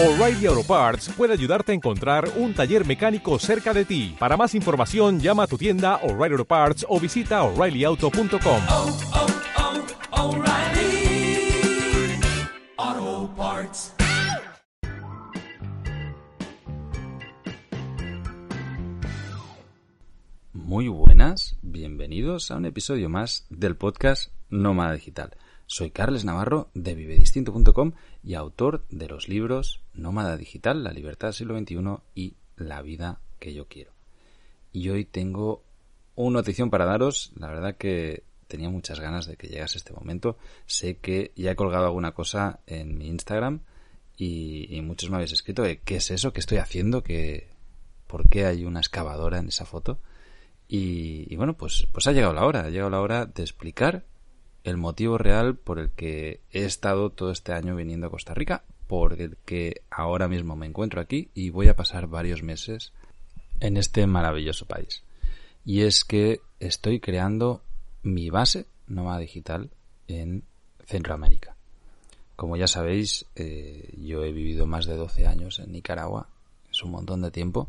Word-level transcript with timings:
O'Reilly 0.00 0.46
Auto 0.46 0.62
Parts 0.62 1.08
puede 1.08 1.32
ayudarte 1.32 1.72
a 1.72 1.74
encontrar 1.74 2.30
un 2.36 2.54
taller 2.54 2.86
mecánico 2.86 3.36
cerca 3.40 3.74
de 3.74 3.84
ti. 3.84 4.14
Para 4.16 4.36
más 4.36 4.54
información, 4.54 5.18
llama 5.18 5.42
a 5.42 5.46
tu 5.48 5.58
tienda 5.58 5.96
O'Reilly 6.04 6.34
Auto 6.34 6.44
Parts 6.44 6.86
o 6.88 7.00
visita 7.00 7.42
oreillyauto.com. 7.42 8.62
oh, 8.68 8.98
oh, 10.12 10.36
O'Reilly 10.36 11.50
Auto 12.76 13.34
Parts. 13.34 13.92
Muy 20.52 20.86
buenas, 20.86 21.56
bienvenidos 21.62 22.52
a 22.52 22.56
un 22.56 22.66
episodio 22.66 23.08
más 23.08 23.46
del 23.50 23.74
podcast 23.74 24.30
Nómada 24.48 24.92
Digital. 24.92 25.32
Soy 25.70 25.90
Carles 25.90 26.24
Navarro 26.24 26.70
de 26.72 26.94
vivedistinto.com 26.94 27.92
y 28.24 28.32
autor 28.32 28.86
de 28.88 29.06
los 29.06 29.28
libros 29.28 29.82
Nómada 29.92 30.38
Digital, 30.38 30.82
La 30.82 30.92
libertad 30.92 31.28
del 31.28 31.34
siglo 31.34 31.58
XXI 31.58 32.02
y 32.14 32.36
La 32.56 32.80
vida 32.80 33.20
que 33.38 33.52
yo 33.52 33.68
quiero. 33.68 33.92
Y 34.72 34.88
hoy 34.88 35.04
tengo 35.04 35.62
una 36.14 36.38
notición 36.38 36.70
para 36.70 36.86
daros, 36.86 37.32
la 37.36 37.48
verdad 37.48 37.76
que 37.76 38.24
tenía 38.46 38.70
muchas 38.70 38.98
ganas 38.98 39.26
de 39.26 39.36
que 39.36 39.48
llegase 39.48 39.76
este 39.76 39.92
momento. 39.92 40.38
Sé 40.64 40.96
que 40.96 41.32
ya 41.36 41.50
he 41.50 41.56
colgado 41.56 41.84
alguna 41.84 42.12
cosa 42.12 42.60
en 42.66 42.96
mi 42.96 43.06
Instagram 43.06 43.60
y, 44.16 44.80
muchos 44.82 45.10
me 45.10 45.16
habéis 45.16 45.32
escrito 45.32 45.64
qué 45.84 45.96
es 45.96 46.10
eso, 46.10 46.32
qué 46.32 46.40
estoy 46.40 46.58
haciendo, 46.58 47.02
que 47.02 47.50
por 48.06 48.30
qué 48.30 48.46
hay 48.46 48.64
una 48.64 48.80
excavadora 48.80 49.38
en 49.38 49.48
esa 49.48 49.66
foto. 49.66 49.98
Y, 50.66 51.26
y, 51.30 51.36
bueno, 51.36 51.58
pues, 51.58 51.88
pues 51.92 52.06
ha 52.06 52.12
llegado 52.12 52.32
la 52.32 52.46
hora, 52.46 52.62
ha 52.62 52.70
llegado 52.70 52.88
la 52.88 53.02
hora 53.02 53.26
de 53.26 53.42
explicar 53.42 54.06
el 54.68 54.76
motivo 54.76 55.18
real 55.18 55.56
por 55.56 55.78
el 55.78 55.90
que 55.90 56.40
he 56.52 56.64
estado 56.64 57.10
todo 57.10 57.30
este 57.30 57.52
año 57.52 57.74
viniendo 57.74 58.06
a 58.06 58.10
Costa 58.10 58.34
Rica, 58.34 58.62
por 58.86 59.20
el 59.20 59.36
que 59.44 59.82
ahora 59.90 60.28
mismo 60.28 60.56
me 60.56 60.66
encuentro 60.66 61.00
aquí 61.00 61.30
y 61.34 61.50
voy 61.50 61.68
a 61.68 61.76
pasar 61.76 62.06
varios 62.06 62.42
meses 62.42 62.92
en 63.60 63.76
este 63.76 64.06
maravilloso 64.06 64.66
país. 64.66 65.02
Y 65.64 65.82
es 65.82 66.04
que 66.04 66.40
estoy 66.60 67.00
creando 67.00 67.62
mi 68.02 68.30
base 68.30 68.66
nómada 68.86 69.18
digital 69.18 69.70
en 70.06 70.44
Centroamérica. 70.86 71.56
Como 72.36 72.56
ya 72.56 72.66
sabéis, 72.66 73.26
eh, 73.34 73.92
yo 73.98 74.24
he 74.24 74.32
vivido 74.32 74.66
más 74.66 74.86
de 74.86 74.96
12 74.96 75.26
años 75.26 75.58
en 75.58 75.72
Nicaragua, 75.72 76.28
es 76.70 76.82
un 76.82 76.92
montón 76.92 77.20
de 77.20 77.30
tiempo, 77.30 77.68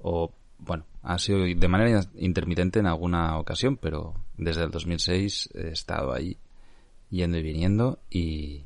o 0.00 0.32
bueno, 0.58 0.84
ha 1.02 1.18
sido 1.18 1.40
de 1.40 1.68
manera 1.68 2.00
intermitente 2.16 2.78
en 2.78 2.86
alguna 2.86 3.38
ocasión, 3.38 3.76
pero 3.76 4.14
desde 4.38 4.64
el 4.64 4.70
2006 4.70 5.50
he 5.54 5.68
estado 5.68 6.12
ahí 6.12 6.38
yendo 7.10 7.38
y 7.38 7.42
viniendo 7.42 7.98
y 8.08 8.64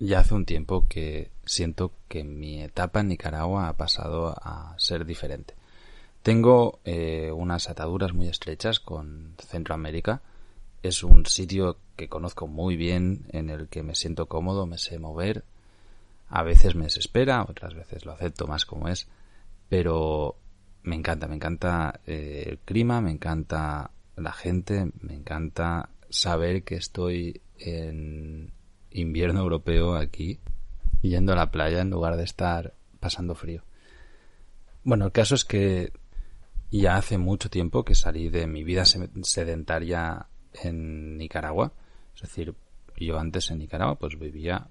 ya 0.00 0.20
hace 0.20 0.34
un 0.34 0.44
tiempo 0.44 0.86
que 0.88 1.30
siento 1.44 1.92
que 2.08 2.24
mi 2.24 2.62
etapa 2.62 3.00
en 3.00 3.08
Nicaragua 3.08 3.68
ha 3.68 3.76
pasado 3.76 4.28
a 4.28 4.74
ser 4.78 5.04
diferente. 5.04 5.54
Tengo 6.22 6.80
eh, 6.84 7.32
unas 7.32 7.68
ataduras 7.68 8.12
muy 8.12 8.28
estrechas 8.28 8.80
con 8.80 9.34
Centroamérica. 9.38 10.22
Es 10.82 11.02
un 11.02 11.26
sitio 11.26 11.78
que 11.96 12.08
conozco 12.08 12.46
muy 12.46 12.76
bien, 12.76 13.26
en 13.30 13.50
el 13.50 13.68
que 13.68 13.82
me 13.82 13.94
siento 13.94 14.26
cómodo, 14.26 14.66
me 14.66 14.78
sé 14.78 14.98
mover. 14.98 15.44
A 16.28 16.42
veces 16.42 16.74
me 16.74 16.84
desespera, 16.84 17.44
otras 17.48 17.74
veces 17.74 18.04
lo 18.04 18.12
acepto 18.12 18.46
más 18.46 18.66
como 18.66 18.88
es, 18.88 19.08
pero 19.68 20.36
me 20.82 20.94
encanta, 20.96 21.26
me 21.26 21.36
encanta 21.36 22.00
eh, 22.06 22.44
el 22.46 22.58
clima, 22.58 23.00
me 23.00 23.10
encanta 23.10 23.90
la 24.20 24.32
gente, 24.32 24.90
me 25.00 25.14
encanta 25.14 25.90
saber 26.10 26.64
que 26.64 26.76
estoy 26.76 27.40
en 27.58 28.52
invierno 28.90 29.40
europeo 29.40 29.94
aquí, 29.94 30.38
yendo 31.02 31.32
a 31.32 31.36
la 31.36 31.50
playa 31.50 31.80
en 31.80 31.90
lugar 31.90 32.16
de 32.16 32.24
estar 32.24 32.74
pasando 33.00 33.34
frío. 33.34 33.62
Bueno, 34.84 35.06
el 35.06 35.12
caso 35.12 35.34
es 35.34 35.44
que 35.44 35.92
ya 36.70 36.96
hace 36.96 37.18
mucho 37.18 37.50
tiempo 37.50 37.84
que 37.84 37.94
salí 37.94 38.28
de 38.28 38.46
mi 38.46 38.64
vida 38.64 38.84
sedentaria 38.84 40.26
en 40.62 41.16
Nicaragua. 41.16 41.72
Es 42.14 42.22
decir, 42.22 42.54
yo 42.96 43.18
antes 43.18 43.50
en 43.50 43.58
Nicaragua 43.58 43.96
pues 43.96 44.18
vivía 44.18 44.68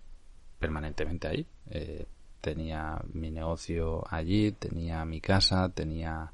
permanentemente 0.59 1.27
ahí. 1.27 1.47
Eh, 1.69 2.05
tenía 2.41 3.01
mi 3.13 3.31
negocio 3.31 4.03
allí, 4.09 4.51
tenía 4.51 5.05
mi 5.05 5.21
casa, 5.21 5.69
tenía 5.69 6.31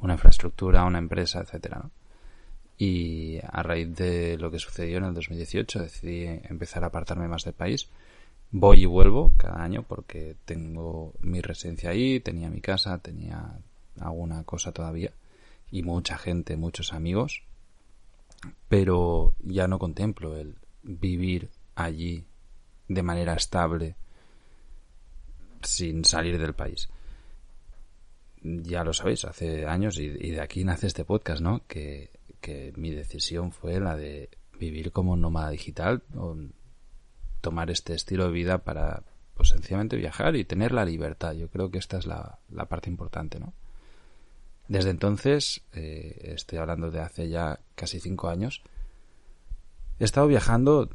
una 0.00 0.14
infraestructura, 0.14 0.84
una 0.84 0.98
empresa, 0.98 1.40
etcétera. 1.40 1.88
Y 2.76 3.38
a 3.42 3.62
raíz 3.62 3.94
de 3.94 4.36
lo 4.38 4.50
que 4.50 4.58
sucedió 4.58 4.98
en 4.98 5.04
el 5.04 5.14
2018 5.14 5.80
decidí 5.80 6.24
empezar 6.48 6.84
a 6.84 6.88
apartarme 6.88 7.28
más 7.28 7.44
del 7.44 7.54
país. 7.54 7.88
Voy 8.50 8.82
y 8.82 8.86
vuelvo 8.86 9.32
cada 9.36 9.62
año 9.62 9.82
porque 9.82 10.36
tengo 10.44 11.12
mi 11.20 11.40
residencia 11.40 11.90
ahí, 11.90 12.20
tenía 12.20 12.50
mi 12.50 12.60
casa, 12.60 12.98
tenía 12.98 13.58
alguna 14.00 14.44
cosa 14.44 14.72
todavía 14.72 15.12
y 15.70 15.82
mucha 15.82 16.18
gente, 16.18 16.56
muchos 16.56 16.92
amigos, 16.92 17.42
pero 18.68 19.34
ya 19.40 19.66
no 19.66 19.78
contemplo 19.78 20.36
el 20.36 20.56
vivir 20.82 21.50
allí 21.74 22.24
de 22.88 23.02
manera 23.02 23.34
estable 23.34 23.96
sin 25.62 26.04
salir 26.04 26.38
del 26.38 26.54
país. 26.54 26.88
Ya 28.42 28.84
lo 28.84 28.92
sabéis, 28.92 29.24
hace 29.24 29.66
años, 29.66 29.98
y, 29.98 30.10
de 30.10 30.40
aquí 30.40 30.64
nace 30.64 30.86
este 30.86 31.04
podcast, 31.04 31.40
¿no? 31.40 31.62
Que, 31.66 32.10
que, 32.44 32.72
mi 32.76 32.90
decisión 32.90 33.52
fue 33.52 33.80
la 33.80 33.96
de 33.96 34.28
vivir 34.58 34.92
como 34.92 35.16
nómada 35.16 35.50
digital, 35.50 36.02
o 36.14 36.36
tomar 37.40 37.70
este 37.70 37.94
estilo 37.94 38.26
de 38.26 38.32
vida 38.32 38.58
para, 38.58 39.02
pues 39.34 39.48
sencillamente 39.48 39.96
viajar 39.96 40.36
y 40.36 40.44
tener 40.44 40.72
la 40.72 40.84
libertad. 40.84 41.32
Yo 41.32 41.48
creo 41.48 41.70
que 41.70 41.78
esta 41.78 41.98
es 41.98 42.06
la, 42.06 42.38
la 42.50 42.66
parte 42.66 42.90
importante, 42.90 43.40
¿no? 43.40 43.54
Desde 44.68 44.90
entonces, 44.90 45.62
eh, 45.72 46.32
estoy 46.34 46.58
hablando 46.58 46.90
de 46.90 47.00
hace 47.00 47.28
ya 47.28 47.60
casi 47.74 48.00
cinco 48.00 48.28
años, 48.28 48.62
he 49.98 50.04
estado 50.04 50.26
viajando 50.26 50.90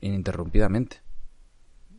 ininterrumpidamente. 0.00 1.00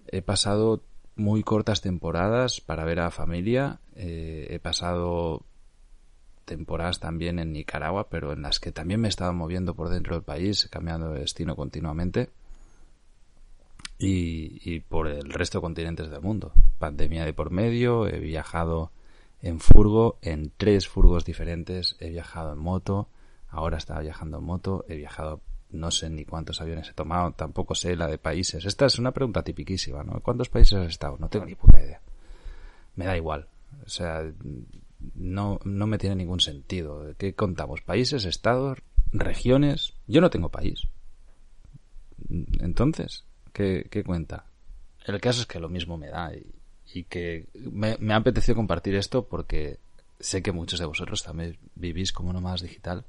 He 0.07 0.21
pasado 0.21 0.83
muy 1.15 1.43
cortas 1.43 1.81
temporadas 1.81 2.61
para 2.61 2.83
ver 2.83 2.99
a 2.99 3.11
familia. 3.11 3.79
Eh, 3.95 4.47
he 4.49 4.59
pasado 4.59 5.45
temporadas 6.45 6.99
también 6.99 7.39
en 7.39 7.51
Nicaragua, 7.51 8.09
pero 8.09 8.31
en 8.33 8.41
las 8.41 8.59
que 8.59 8.71
también 8.71 9.01
me 9.01 9.07
he 9.07 9.09
estado 9.09 9.33
moviendo 9.33 9.75
por 9.75 9.89
dentro 9.89 10.15
del 10.15 10.23
país, 10.23 10.67
cambiando 10.71 11.11
de 11.11 11.19
destino 11.19 11.55
continuamente. 11.55 12.29
Y, 13.97 14.81
por 14.81 15.07
el 15.07 15.31
resto 15.31 15.59
de 15.59 15.63
continentes 15.63 16.09
del 16.09 16.21
mundo. 16.21 16.51
Pandemia 16.79 17.23
de 17.25 17.33
por 17.33 17.49
medio, 17.49 18.07
he 18.07 18.19
viajado 18.19 18.91
en 19.41 19.59
furgo, 19.59 20.17
en 20.21 20.51
tres 20.57 20.87
furgos 20.87 21.23
diferentes, 21.23 21.95
he 21.99 22.09
viajado 22.09 22.53
en 22.53 22.59
moto, 22.59 23.07
ahora 23.47 23.77
estaba 23.77 24.01
viajando 24.01 24.39
en 24.39 24.43
moto, 24.43 24.85
he 24.89 24.95
viajado 24.95 25.41
no 25.71 25.91
sé 25.91 26.09
ni 26.09 26.25
cuántos 26.25 26.61
aviones 26.61 26.89
he 26.89 26.93
tomado, 26.93 27.31
tampoco 27.31 27.75
sé 27.75 27.95
la 27.95 28.07
de 28.07 28.17
países. 28.17 28.65
Esta 28.65 28.85
es 28.85 28.99
una 28.99 29.11
pregunta 29.11 29.43
tipiquísima, 29.43 30.03
¿no? 30.03 30.19
¿Cuántos 30.21 30.49
países 30.49 30.77
has 30.77 30.87
estado? 30.87 31.17
No 31.19 31.29
tengo 31.29 31.45
ni 31.45 31.55
puta 31.55 31.81
idea. 31.81 32.01
Me 32.95 33.05
da 33.05 33.17
igual. 33.17 33.47
O 33.85 33.89
sea, 33.89 34.23
no, 35.13 35.59
no 35.63 35.87
me 35.87 35.97
tiene 35.97 36.15
ningún 36.15 36.39
sentido. 36.39 37.13
¿Qué 37.17 37.33
contamos? 37.33 37.81
¿Países, 37.81 38.25
estados, 38.25 38.79
regiones? 39.11 39.93
Yo 40.07 40.21
no 40.21 40.29
tengo 40.29 40.49
país. 40.49 40.87
Entonces, 42.59 43.23
¿qué, 43.53 43.87
qué 43.89 44.03
cuenta? 44.03 44.45
El 45.05 45.21
caso 45.21 45.41
es 45.41 45.47
que 45.47 45.59
lo 45.59 45.69
mismo 45.69 45.97
me 45.97 46.07
da 46.09 46.31
y, 46.33 47.03
que 47.03 47.47
me, 47.53 47.97
me 47.99 48.13
ha 48.13 48.17
apetecido 48.17 48.55
compartir 48.55 48.95
esto 48.95 49.27
porque 49.27 49.79
sé 50.19 50.41
que 50.41 50.51
muchos 50.51 50.79
de 50.79 50.85
vosotros 50.85 51.23
también 51.23 51.57
vivís 51.75 52.13
como 52.13 52.31
nómadas 52.31 52.61
digital 52.61 53.05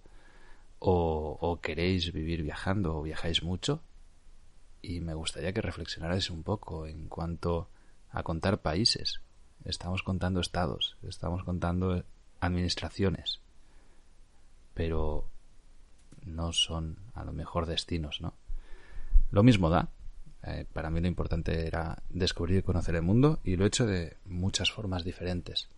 o, 0.79 1.39
o, 1.41 1.61
queréis 1.61 2.13
vivir 2.13 2.43
viajando 2.43 2.97
o 2.97 3.03
viajáis 3.03 3.43
mucho 3.43 3.83
y 4.83 5.01
me 5.01 5.15
gustaría 5.15 5.53
que 5.53 5.63
reflexionarais 5.63 6.31
un 6.31 6.43
poco 6.43 6.87
en 6.87 7.09
cuanto 7.09 7.69
a 8.11 8.23
contar 8.23 8.61
países. 8.61 9.21
Estamos 9.67 10.05
contando 10.05 10.41
estados, 10.41 10.97
estamos 11.03 11.43
contando 11.43 12.05
administraciones, 12.41 13.41
pero 14.75 15.29
no 16.25 16.53
son 16.53 16.97
a 17.15 17.25
lo 17.25 17.33
mejor 17.33 17.67
destinos, 17.67 18.21
¿no? 18.21 18.35
Lo 19.33 19.43
mismo 19.43 19.69
da. 19.69 19.89
Eh, 20.45 20.67
para 20.73 20.91
mí 20.91 21.01
lo 21.01 21.09
importante 21.09 21.67
era 21.67 22.01
descubrir 22.09 22.59
y 22.59 22.63
conocer 22.63 22.95
el 22.95 23.03
mundo 23.03 23.41
y 23.43 23.57
lo 23.57 23.65
he 23.65 23.69
hecho 23.69 23.87
de 23.87 24.17
muchas 24.25 24.71
formas 24.71 25.03
diferentes. 25.03 25.69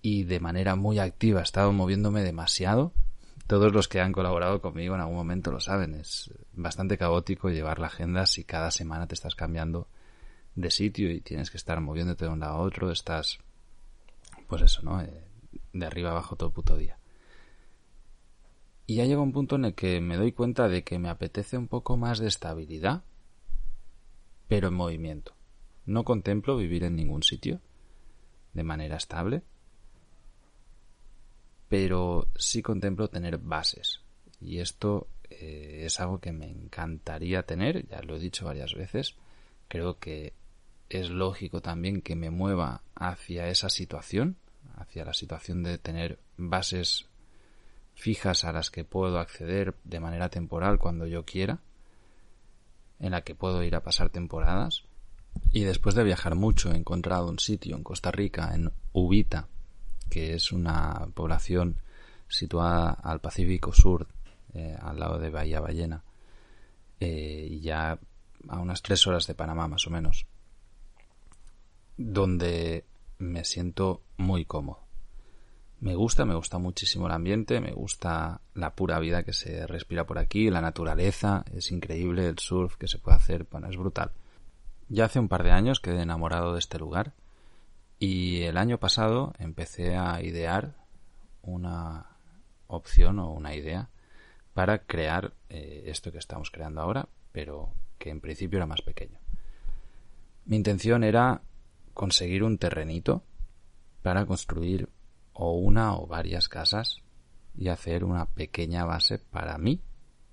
Y 0.00 0.24
de 0.24 0.40
manera 0.40 0.74
muy 0.74 0.98
activa, 0.98 1.38
he 1.38 1.44
estado 1.44 1.72
moviéndome 1.72 2.24
demasiado 2.24 2.92
todos 3.46 3.72
los 3.72 3.86
que 3.86 4.00
han 4.00 4.12
colaborado 4.12 4.60
conmigo 4.60 4.96
en 4.96 5.02
algún 5.02 5.16
momento 5.16 5.52
lo 5.52 5.60
saben. 5.60 5.94
Es 5.94 6.32
bastante 6.52 6.98
caótico 6.98 7.50
llevar 7.50 7.78
la 7.78 7.86
agenda 7.86 8.26
si 8.26 8.42
cada 8.42 8.72
semana 8.72 9.06
te 9.06 9.14
estás 9.14 9.36
cambiando 9.36 9.86
de 10.54 10.70
sitio 10.70 11.10
y 11.10 11.20
tienes 11.20 11.50
que 11.50 11.56
estar 11.56 11.80
moviéndote 11.80 12.24
de 12.24 12.30
un 12.30 12.40
lado 12.40 12.54
a 12.54 12.60
otro. 12.60 12.90
Estás, 12.90 13.38
pues 14.48 14.62
eso, 14.62 14.82
¿no? 14.82 15.00
Eh, 15.00 15.24
de 15.72 15.86
arriba 15.86 16.10
abajo 16.10 16.36
todo 16.36 16.48
el 16.48 16.54
puto 16.54 16.76
día. 16.76 16.98
Y 18.86 18.96
ya 18.96 19.04
llega 19.04 19.20
un 19.20 19.32
punto 19.32 19.56
en 19.56 19.66
el 19.66 19.74
que 19.74 20.00
me 20.00 20.16
doy 20.16 20.32
cuenta 20.32 20.68
de 20.68 20.82
que 20.82 20.98
me 20.98 21.08
apetece 21.08 21.56
un 21.56 21.68
poco 21.68 21.96
más 21.96 22.18
de 22.18 22.28
estabilidad, 22.28 23.04
pero 24.48 24.68
en 24.68 24.74
movimiento. 24.74 25.34
No 25.86 26.04
contemplo 26.04 26.56
vivir 26.56 26.84
en 26.84 26.96
ningún 26.96 27.22
sitio 27.22 27.60
de 28.52 28.62
manera 28.64 28.96
estable, 28.96 29.42
pero 31.68 32.28
sí 32.36 32.60
contemplo 32.60 33.08
tener 33.08 33.38
bases. 33.38 34.02
Y 34.40 34.58
esto 34.58 35.08
eh, 35.30 35.84
es 35.86 36.00
algo 36.00 36.20
que 36.20 36.32
me 36.32 36.50
encantaría 36.50 37.44
tener, 37.44 37.86
ya 37.88 38.02
lo 38.02 38.16
he 38.16 38.20
dicho 38.20 38.44
varias 38.44 38.74
veces. 38.74 39.16
Creo 39.68 39.98
que 39.98 40.34
es 41.00 41.10
lógico 41.10 41.60
también 41.60 42.02
que 42.02 42.16
me 42.16 42.30
mueva 42.30 42.82
hacia 42.94 43.48
esa 43.48 43.68
situación, 43.68 44.36
hacia 44.76 45.04
la 45.04 45.14
situación 45.14 45.62
de 45.62 45.78
tener 45.78 46.18
bases 46.36 47.06
fijas 47.94 48.44
a 48.44 48.52
las 48.52 48.70
que 48.70 48.84
puedo 48.84 49.18
acceder 49.18 49.74
de 49.84 50.00
manera 50.00 50.28
temporal 50.28 50.78
cuando 50.78 51.06
yo 51.06 51.24
quiera, 51.24 51.60
en 53.00 53.12
la 53.12 53.22
que 53.22 53.34
puedo 53.34 53.62
ir 53.62 53.74
a 53.74 53.82
pasar 53.82 54.10
temporadas. 54.10 54.84
Y 55.50 55.62
después 55.64 55.94
de 55.94 56.04
viajar 56.04 56.34
mucho 56.34 56.72
he 56.72 56.76
encontrado 56.76 57.28
un 57.28 57.38
sitio 57.38 57.76
en 57.76 57.82
Costa 57.82 58.10
Rica, 58.10 58.54
en 58.54 58.70
Ubita, 58.92 59.48
que 60.10 60.34
es 60.34 60.52
una 60.52 61.08
población 61.14 61.76
situada 62.28 62.90
al 62.90 63.20
Pacífico 63.20 63.72
Sur, 63.72 64.08
eh, 64.54 64.76
al 64.80 64.98
lado 64.98 65.18
de 65.18 65.30
Bahía 65.30 65.60
Ballena, 65.60 66.02
eh, 67.00 67.48
y 67.50 67.60
ya 67.60 67.98
a 68.48 68.58
unas 68.58 68.82
tres 68.82 69.06
horas 69.06 69.26
de 69.26 69.34
Panamá 69.34 69.68
más 69.68 69.86
o 69.86 69.90
menos, 69.90 70.26
donde 71.96 72.84
me 73.18 73.44
siento 73.44 74.02
muy 74.16 74.44
cómodo. 74.44 74.80
Me 75.80 75.96
gusta, 75.96 76.24
me 76.24 76.34
gusta 76.36 76.58
muchísimo 76.58 77.06
el 77.06 77.12
ambiente, 77.12 77.60
me 77.60 77.72
gusta 77.72 78.40
la 78.54 78.74
pura 78.74 79.00
vida 79.00 79.24
que 79.24 79.32
se 79.32 79.66
respira 79.66 80.06
por 80.06 80.18
aquí, 80.18 80.48
la 80.48 80.60
naturaleza, 80.60 81.44
es 81.52 81.72
increíble 81.72 82.28
el 82.28 82.38
surf 82.38 82.76
que 82.76 82.86
se 82.86 82.98
puede 82.98 83.16
hacer, 83.16 83.48
bueno, 83.50 83.68
es 83.68 83.76
brutal. 83.76 84.12
Ya 84.88 85.06
hace 85.06 85.18
un 85.18 85.28
par 85.28 85.42
de 85.42 85.50
años 85.50 85.80
quedé 85.80 86.02
enamorado 86.02 86.52
de 86.52 86.60
este 86.60 86.78
lugar 86.78 87.14
y 87.98 88.42
el 88.42 88.58
año 88.58 88.78
pasado 88.78 89.32
empecé 89.38 89.96
a 89.96 90.22
idear 90.22 90.76
una 91.42 92.16
opción 92.68 93.18
o 93.18 93.32
una 93.32 93.54
idea 93.54 93.90
para 94.54 94.84
crear 94.84 95.32
eh, 95.48 95.84
esto 95.86 96.12
que 96.12 96.18
estamos 96.18 96.50
creando 96.50 96.80
ahora, 96.80 97.08
pero 97.32 97.72
que 97.98 98.10
en 98.10 98.20
principio 98.20 98.58
era 98.58 98.66
más 98.66 98.82
pequeño. 98.82 99.18
Mi 100.44 100.56
intención 100.56 101.04
era 101.04 101.42
conseguir 101.94 102.42
un 102.42 102.58
terrenito 102.58 103.22
para 104.02 104.26
construir 104.26 104.88
o 105.32 105.52
una 105.52 105.96
o 105.96 106.06
varias 106.06 106.48
casas 106.48 107.02
y 107.56 107.68
hacer 107.68 108.04
una 108.04 108.26
pequeña 108.26 108.84
base 108.84 109.18
para 109.18 109.58
mí 109.58 109.80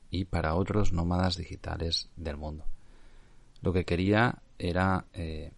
y 0.10 0.26
para 0.26 0.56
otros 0.56 0.94
nómadas 0.94 1.38
digitales 1.38 2.10
del 2.16 2.38
mundo. 2.38 2.66
Lo 3.62 3.74
que 3.74 3.86
quería 3.86 4.42
era 4.58 5.06
eh, 5.14 5.52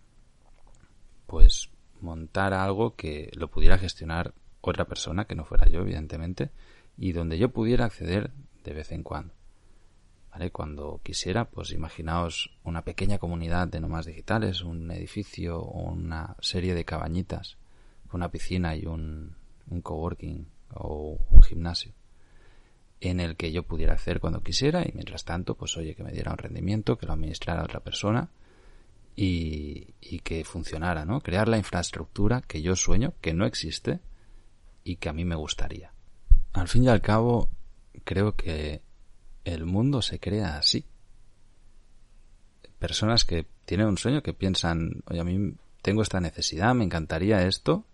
pues 1.27 1.69
montar 2.01 2.53
algo 2.53 2.95
que 2.95 3.31
lo 3.35 3.49
pudiera 3.49 3.77
gestionar 3.77 4.33
otra 4.61 4.85
persona 4.85 5.25
que 5.25 5.35
no 5.35 5.45
fuera 5.45 5.67
yo 5.67 5.81
evidentemente 5.81 6.49
y 6.97 7.13
donde 7.13 7.37
yo 7.37 7.49
pudiera 7.49 7.85
acceder 7.85 8.31
de 8.63 8.73
vez 8.73 8.91
en 8.91 9.03
cuando. 9.03 9.33
¿Vale? 10.31 10.49
Cuando 10.51 11.01
quisiera, 11.03 11.45
pues 11.45 11.71
imaginaos 11.71 12.57
una 12.63 12.83
pequeña 12.83 13.17
comunidad 13.17 13.67
de 13.67 13.81
nómadas 13.81 14.05
digitales, 14.05 14.61
un 14.61 14.89
edificio 14.91 15.59
o 15.59 15.91
una 15.91 16.37
serie 16.39 16.73
de 16.73 16.85
cabañitas 16.85 17.57
una 18.13 18.29
piscina 18.29 18.75
y 18.75 18.85
un, 18.85 19.35
un 19.69 19.81
coworking 19.81 20.47
o 20.73 21.17
un 21.29 21.41
gimnasio 21.41 21.93
en 22.99 23.19
el 23.19 23.35
que 23.35 23.51
yo 23.51 23.63
pudiera 23.63 23.93
hacer 23.93 24.19
cuando 24.19 24.43
quisiera 24.43 24.83
y 24.83 24.91
mientras 24.93 25.25
tanto, 25.25 25.55
pues 25.55 25.75
oye, 25.75 25.95
que 25.95 26.03
me 26.03 26.11
diera 26.11 26.31
un 26.31 26.37
rendimiento, 26.37 26.97
que 26.97 27.07
lo 27.07 27.13
administrara 27.13 27.63
otra 27.63 27.79
persona 27.79 28.29
y, 29.15 29.95
y 29.99 30.19
que 30.19 30.43
funcionara, 30.43 31.03
¿no? 31.03 31.19
Crear 31.21 31.47
la 31.47 31.57
infraestructura 31.57 32.41
que 32.41 32.61
yo 32.61 32.75
sueño, 32.75 33.13
que 33.19 33.33
no 33.33 33.45
existe 33.45 33.99
y 34.83 34.97
que 34.97 35.09
a 35.09 35.13
mí 35.13 35.25
me 35.25 35.35
gustaría. 35.35 35.93
Al 36.53 36.67
fin 36.67 36.83
y 36.83 36.89
al 36.89 37.01
cabo, 37.01 37.49
creo 38.03 38.35
que 38.35 38.81
el 39.45 39.65
mundo 39.65 40.01
se 40.01 40.19
crea 40.19 40.57
así. 40.57 40.85
Personas 42.79 43.25
que 43.25 43.45
tienen 43.65 43.87
un 43.87 43.97
sueño, 43.97 44.23
que 44.23 44.33
piensan, 44.33 45.03
oye, 45.05 45.19
a 45.19 45.23
mí 45.23 45.55
tengo 45.81 46.01
esta 46.01 46.19
necesidad, 46.19 46.73
me 46.73 46.83
encantaría 46.83 47.45
esto, 47.45 47.85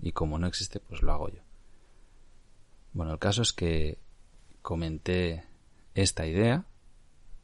y 0.00 0.12
como 0.12 0.38
no 0.38 0.46
existe, 0.46 0.80
pues 0.80 1.02
lo 1.02 1.12
hago 1.12 1.28
yo. 1.30 1.42
Bueno, 2.92 3.12
el 3.12 3.18
caso 3.18 3.42
es 3.42 3.52
que 3.52 3.98
comenté 4.62 5.44
esta 5.94 6.26
idea 6.26 6.64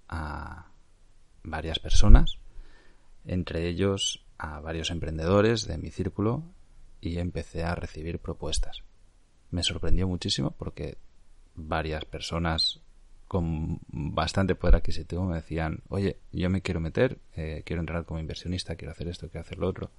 a 0.09 0.71
varias 1.43 1.79
personas, 1.79 2.39
entre 3.25 3.69
ellos 3.69 4.25
a 4.39 4.61
varios 4.61 4.91
emprendedores 4.91 5.67
de 5.67 5.79
mi 5.79 5.91
círculo 5.91 6.43
y 7.01 7.19
empecé 7.19 7.65
a 7.65 7.75
recibir 7.75 8.19
propuestas. 8.19 8.83
Me 9.51 9.63
sorprendió 9.63 10.09
muchísimo 10.09 10.51
porque 10.51 10.99
varias 11.55 12.05
personas 12.05 12.82
con 13.33 13.81
bastante 13.89 14.55
poder 14.55 14.77
adquisitivo 14.77 15.25
me 15.25 15.37
decían, 15.37 15.81
oye, 15.89 16.19
yo 16.33 16.51
me 16.51 16.61
quiero 16.61 16.81
meter, 16.81 17.17
eh, 17.35 17.63
quiero 17.65 17.81
entrar 17.81 18.05
como 18.05 18.21
inversionista, 18.21 18.77
quiero 18.77 18.93
hacer 18.93 19.09
esto, 19.09 19.31
quiero 19.31 19.41
hacer 19.41 19.57
lo 19.57 19.69
otro. 19.69 19.91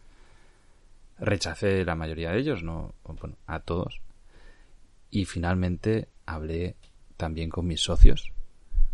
Rechacé 1.17 1.83
la 1.83 1.95
mayoría 1.95 2.29
de 2.29 2.37
ellos, 2.37 2.61
no, 2.61 2.93
bueno, 3.03 3.35
a 3.47 3.59
todos. 3.61 4.01
Y 5.09 5.25
finalmente 5.25 6.09
hablé 6.27 6.75
también 7.17 7.49
con 7.49 7.65
mis 7.65 7.81
socios 7.81 8.31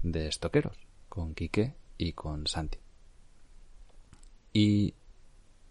de 0.04 0.30
estoqueros, 0.30 0.78
con 1.10 1.36
Quique 1.36 1.74
y 1.98 2.14
con 2.14 2.48
Santi. 2.48 2.78
Y 4.54 4.94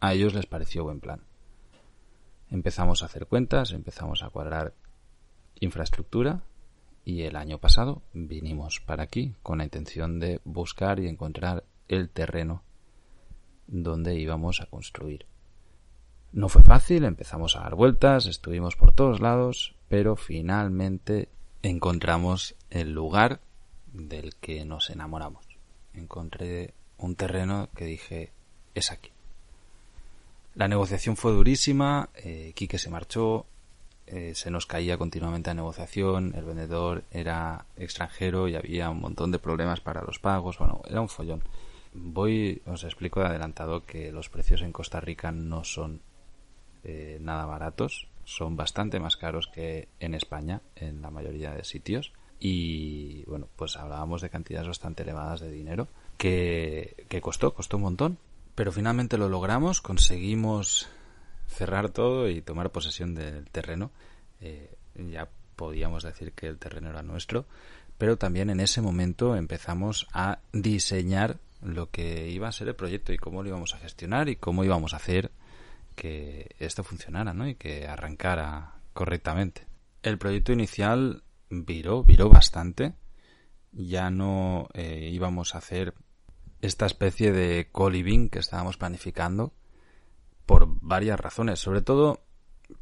a 0.01 0.13
ellos 0.13 0.35
les 0.35 0.45
pareció 0.45 0.85
buen 0.85 1.01
plan. 1.01 1.23
Empezamos 2.51 3.03
a 3.03 3.07
hacer 3.07 3.25
cuentas, 3.25 3.73
empezamos 3.73 4.23
a 4.23 4.29
cuadrar 4.29 4.75
infraestructura 5.59 6.43
y 7.05 7.23
el 7.23 7.37
año 7.37 7.59
pasado 7.59 8.03
vinimos 8.13 8.81
para 8.81 9.05
aquí 9.05 9.35
con 9.43 9.59
la 9.59 9.65
intención 9.65 10.21
de 10.21 10.41
buscar 10.45 11.01
y 11.01 11.09
encontrar 11.09 11.65
el 11.89 12.11
terreno 12.11 12.63
donde 13.67 14.19
íbamos 14.19 14.61
a 14.61 14.67
construir. 14.67 15.27
No 16.33 16.49
fue 16.49 16.63
fácil, 16.63 17.05
empezamos 17.05 17.57
a 17.57 17.61
dar 17.61 17.75
vueltas, 17.75 18.27
estuvimos 18.27 18.77
por 18.77 18.93
todos 18.93 19.21
lados, 19.21 19.75
pero 19.89 20.17
finalmente 20.17 21.29
encontramos 21.63 22.55
el 22.71 22.93
lugar 22.93 23.41
del 23.93 24.37
que 24.37 24.65
nos 24.65 24.91
enamoramos. 24.91 25.45
Encontré 25.95 26.75
un 26.99 27.15
terreno 27.15 27.71
que 27.75 27.87
dije, 27.87 28.33
es 28.75 28.91
aquí. 28.91 29.11
La 30.55 30.69
negociación 30.69 31.17
fue 31.17 31.33
durísima, 31.33 32.11
eh, 32.15 32.53
Quique 32.55 32.79
se 32.79 32.91
marchó, 32.91 33.47
eh, 34.11 34.35
se 34.35 34.51
nos 34.51 34.67
caía 34.67 34.97
continuamente 34.97 35.51
la 35.51 35.55
negociación, 35.55 36.33
el 36.35 36.45
vendedor 36.45 37.05
era 37.11 37.67
extranjero 37.77 38.49
y 38.49 38.57
había 38.57 38.89
un 38.91 39.01
montón 39.01 39.31
de 39.31 39.39
problemas 39.39 39.81
para 39.81 40.03
los 40.03 40.19
pagos, 40.19 40.59
bueno, 40.59 40.81
era 40.89 41.01
un 41.01 41.09
follón. 41.09 41.43
Voy, 41.93 42.63
os 42.67 42.85
explico 42.85 43.21
de 43.21 43.27
adelantado 43.27 43.85
que 43.85 44.13
los 44.13 44.29
precios 44.29 44.63
en 44.63 44.73
Costa 44.73 45.01
Rica 45.01 45.31
no 45.33 45.65
son 45.65 46.01
eh, 46.85 47.19
nada 47.21 47.45
baratos, 47.45 48.09
son 48.25 48.57
bastante 48.57 49.01
más 49.01 49.17
caros 49.17 49.47
que 49.47 49.89
en 50.01 50.15
España, 50.15 50.63
en 50.77 51.03
la 51.03 51.11
mayoría 51.11 51.53
de 51.53 51.65
sitios. 51.65 52.13
Y 52.41 53.25
bueno, 53.25 53.49
pues 53.57 53.77
hablábamos 53.77 54.23
de 54.23 54.31
cantidades 54.31 54.69
bastante 54.69 55.03
elevadas 55.03 55.41
de 55.41 55.51
dinero 55.51 55.89
que, 56.17 57.05
que 57.09 57.21
costó, 57.21 57.53
costó 57.53 57.77
un 57.77 57.85
montón. 57.85 58.19
Pero 58.55 58.73
finalmente 58.73 59.19
lo 59.19 59.29
logramos, 59.29 59.81
conseguimos 59.81 60.89
cerrar 61.49 61.91
todo 61.91 62.29
y 62.29 62.43
tomar 62.43 62.71
posesión 62.71 63.15
del 63.15 63.51
terreno. 63.51 63.91
Eh, 64.41 64.77
ya 64.95 65.29
podíamos 65.57 66.05
decir 66.05 66.33
que 66.33 66.47
el 66.47 66.59
terreno 66.59 66.91
era 66.91 67.03
nuestro, 67.03 67.47
pero 67.97 68.17
también 68.17 68.51
en 68.51 68.61
ese 68.61 68.81
momento 68.81 69.35
empezamos 69.35 70.07
a 70.13 70.39
diseñar 70.53 71.39
lo 71.61 71.91
que 71.91 72.29
iba 72.29 72.47
a 72.47 72.53
ser 72.53 72.69
el 72.69 72.77
proyecto 72.77 73.13
y 73.13 73.19
cómo 73.19 73.43
lo 73.43 73.49
íbamos 73.49 73.75
a 73.75 73.79
gestionar 73.79 74.29
y 74.29 74.37
cómo 74.37 74.63
íbamos 74.63 74.95
a 74.95 74.99
hacer 74.99 75.33
que 75.97 76.55
esto 76.61 76.85
funcionara, 76.85 77.35
¿no? 77.35 77.49
Y 77.49 77.57
que 77.57 77.89
arrancara 77.89 78.75
correctamente. 78.93 79.67
El 80.03 80.19
proyecto 80.19 80.53
inicial 80.53 81.25
viró, 81.51 82.05
viró 82.05 82.29
bastante. 82.29 82.95
Ya 83.73 84.11
no 84.11 84.69
eh, 84.75 85.11
íbamos 85.13 85.55
a 85.55 85.59
hacer 85.59 85.95
esta 86.61 86.87
especie 86.87 87.33
de 87.33 87.69
co-living 87.73 88.29
que 88.29 88.39
estábamos 88.39 88.77
planificando 88.77 89.53
por 90.49 90.67
varias 90.81 91.21
razones, 91.21 91.61
sobre 91.61 91.83
todo 91.83 92.25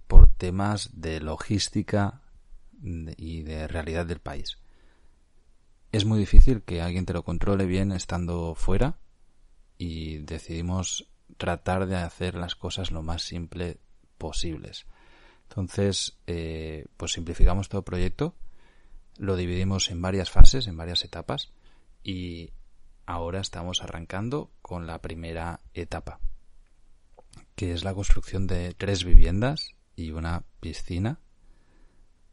por 0.06 0.28
temas 0.28 0.90
de 0.92 1.18
logística 1.18 2.22
y 3.16 3.42
de 3.42 3.66
realidad 3.66 4.06
del 4.06 4.20
país. 4.20 4.58
Es 5.90 6.04
muy 6.04 6.20
difícil 6.20 6.62
que 6.62 6.80
alguien 6.80 7.06
te 7.06 7.12
lo 7.12 7.24
controle 7.24 7.66
bien 7.66 7.90
estando 7.90 8.54
fuera 8.54 8.98
y 9.78 10.18
decidimos 10.18 11.08
tratar 11.38 11.86
de 11.86 11.96
hacer 11.96 12.36
las 12.36 12.54
cosas 12.54 12.92
lo 12.92 13.02
más 13.02 13.22
simple 13.22 13.78
posibles. 14.16 14.86
Entonces, 15.48 16.18
eh, 16.28 16.86
pues 16.96 17.14
simplificamos 17.14 17.68
todo 17.68 17.80
el 17.80 17.84
proyecto, 17.84 18.36
lo 19.18 19.34
dividimos 19.34 19.90
en 19.90 20.00
varias 20.00 20.30
fases, 20.30 20.68
en 20.68 20.76
varias 20.76 21.04
etapas 21.04 21.50
y 22.04 22.52
ahora 23.06 23.40
estamos 23.40 23.82
arrancando 23.82 24.52
con 24.62 24.86
la 24.86 25.02
primera 25.02 25.62
etapa. 25.74 26.20
Que 27.56 27.72
es 27.72 27.82
la 27.84 27.94
construcción 27.94 28.46
de 28.46 28.74
tres 28.74 29.04
viviendas 29.04 29.74
y 29.96 30.12
una 30.12 30.44
piscina 30.60 31.18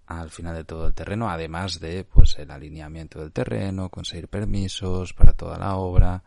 al 0.06 0.30
final 0.30 0.56
de 0.56 0.65
todo 0.65 0.88
el 0.88 0.94
terreno, 0.94 1.30
además 1.30 1.80
de 1.80 2.03
pues 2.03 2.38
el 2.38 2.51
alineamiento 2.51 3.20
del 3.20 3.32
terreno, 3.32 3.89
conseguir 3.89 4.27
permisos 4.27 5.13
para 5.13 5.34
toda 5.34 5.58
la 5.58 5.75
obra, 5.77 6.24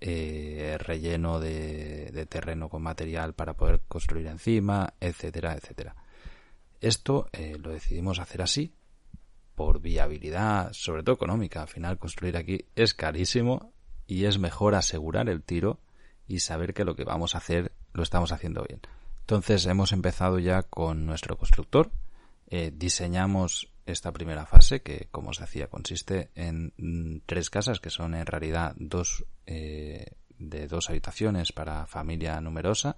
eh, 0.00 0.78
relleno 0.80 1.38
de, 1.38 2.26
terreno 2.28 2.70
con 2.70 2.82
material 2.82 3.34
para 3.34 3.54
poder 3.54 3.82
construir 3.88 4.26
encima, 4.26 4.94
etcétera, 5.00 5.54
etcétera. 5.54 5.94
Esto 6.80 7.28
eh, 7.32 7.58
lo 7.58 7.70
decidimos 7.70 8.18
hacer 8.18 8.40
así 8.40 8.74
por 9.54 9.80
viabilidad, 9.80 10.72
sobre 10.72 11.02
todo 11.02 11.14
económica. 11.14 11.60
Al 11.60 11.68
final 11.68 11.98
construir 11.98 12.38
aquí 12.38 12.64
es 12.74 12.94
carísimo 12.94 13.74
y 14.06 14.24
es 14.24 14.38
mejor 14.38 14.74
asegurar 14.74 15.28
el 15.28 15.42
tiro 15.42 15.80
y 16.26 16.38
saber 16.38 16.72
que 16.72 16.84
lo 16.84 16.96
que 16.96 17.04
vamos 17.04 17.34
a 17.34 17.38
hacer 17.38 17.72
lo 17.92 18.02
estamos 18.02 18.32
haciendo 18.32 18.64
bien. 18.68 18.80
Entonces 19.20 19.66
hemos 19.66 19.92
empezado 19.92 20.38
ya 20.38 20.62
con 20.62 21.06
nuestro 21.06 21.36
constructor, 21.36 21.90
eh, 22.48 22.72
diseñamos 22.74 23.68
esta 23.86 24.12
primera 24.12 24.46
fase 24.46 24.82
que, 24.82 25.08
como 25.10 25.30
os 25.30 25.38
decía, 25.38 25.68
consiste 25.68 26.30
en 26.34 26.72
mm, 26.76 27.22
tres 27.26 27.50
casas 27.50 27.80
que 27.80 27.90
son 27.90 28.14
en 28.14 28.26
realidad 28.26 28.74
dos 28.76 29.24
eh, 29.46 30.14
de 30.38 30.66
dos 30.66 30.90
habitaciones 30.90 31.52
para 31.52 31.86
familia 31.86 32.40
numerosa 32.40 32.96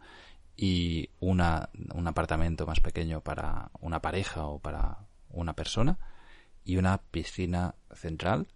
y 0.57 1.11
una, 1.21 1.71
un 1.93 2.07
apartamento 2.07 2.67
más 2.67 2.81
pequeño 2.81 3.21
para 3.21 3.71
una 3.81 4.01
pareja 4.01 4.47
o 4.47 4.59
para 4.59 4.99
una 5.29 5.55
persona 5.55 5.99
y 6.65 6.77
una 6.77 6.99
piscina 6.99 7.75
central 7.93 8.47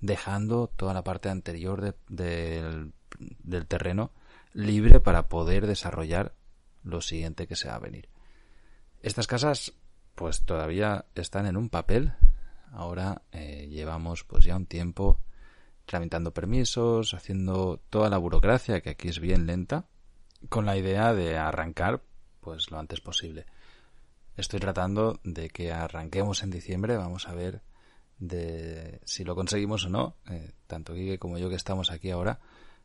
dejando 0.00 0.68
toda 0.68 0.94
la 0.94 1.04
parte 1.04 1.28
anterior 1.28 1.94
del, 2.08 2.92
del 3.18 3.66
terreno 3.66 4.12
libre 4.52 5.00
para 5.00 5.28
poder 5.28 5.66
desarrollar 5.66 6.34
lo 6.82 7.00
siguiente 7.00 7.46
que 7.46 7.56
se 7.56 7.68
va 7.68 7.76
a 7.76 7.80
venir. 7.80 8.08
Estas 9.02 9.26
casas 9.26 9.74
pues 10.14 10.42
todavía 10.42 11.06
están 11.14 11.46
en 11.46 11.56
un 11.56 11.70
papel. 11.70 12.12
Ahora 12.72 13.22
eh, 13.32 13.68
llevamos 13.70 14.24
pues 14.24 14.44
ya 14.44 14.56
un 14.56 14.66
tiempo 14.66 15.20
tramitando 15.86 16.32
permisos, 16.32 17.14
haciendo 17.14 17.80
toda 17.90 18.10
la 18.10 18.18
burocracia 18.18 18.80
que 18.80 18.90
aquí 18.90 19.08
es 19.08 19.18
bien 19.18 19.46
lenta, 19.46 19.86
con 20.48 20.66
la 20.66 20.76
idea 20.76 21.14
de 21.14 21.36
arrancar 21.36 22.02
pues 22.40 22.70
lo 22.70 22.78
antes 22.78 23.00
posible. 23.00 23.46
Estoy 24.36 24.60
tratando 24.60 25.20
de 25.24 25.50
que 25.50 25.72
arranquemos 25.72 26.42
en 26.42 26.50
diciembre, 26.50 26.96
vamos 26.96 27.28
a 27.28 27.34
ver 27.34 27.62
de 28.18 29.00
si 29.04 29.24
lo 29.24 29.34
conseguimos 29.34 29.86
o 29.86 29.88
no, 29.88 30.16
eh, 30.28 30.52
tanto 30.66 30.94
Guille 30.94 31.18
como 31.18 31.38
yo 31.38 31.48
que 31.48 31.56
estamos 31.56 31.90
aquí 31.90 32.10
ahora, 32.10 32.40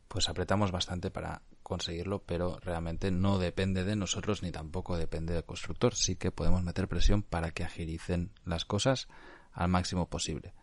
pues 0.08 0.28
apretamos 0.28 0.72
bastante 0.72 1.10
para 1.10 1.42
conseguirlo, 1.66 2.22
pero 2.22 2.60
realmente 2.60 3.10
no 3.10 3.38
depende 3.38 3.82
de 3.82 3.96
nosotros 3.96 4.40
ni 4.40 4.52
tampoco 4.52 4.96
depende 4.96 5.34
del 5.34 5.44
constructor. 5.44 5.96
Sí 5.96 6.14
que 6.14 6.30
podemos 6.30 6.62
meter 6.62 6.86
presión 6.86 7.22
para 7.22 7.50
que 7.50 7.64
agilicen 7.64 8.30
las 8.44 8.64
cosas 8.64 9.08
al 9.50 9.68
máximo 9.68 10.08
posible. 10.08 10.54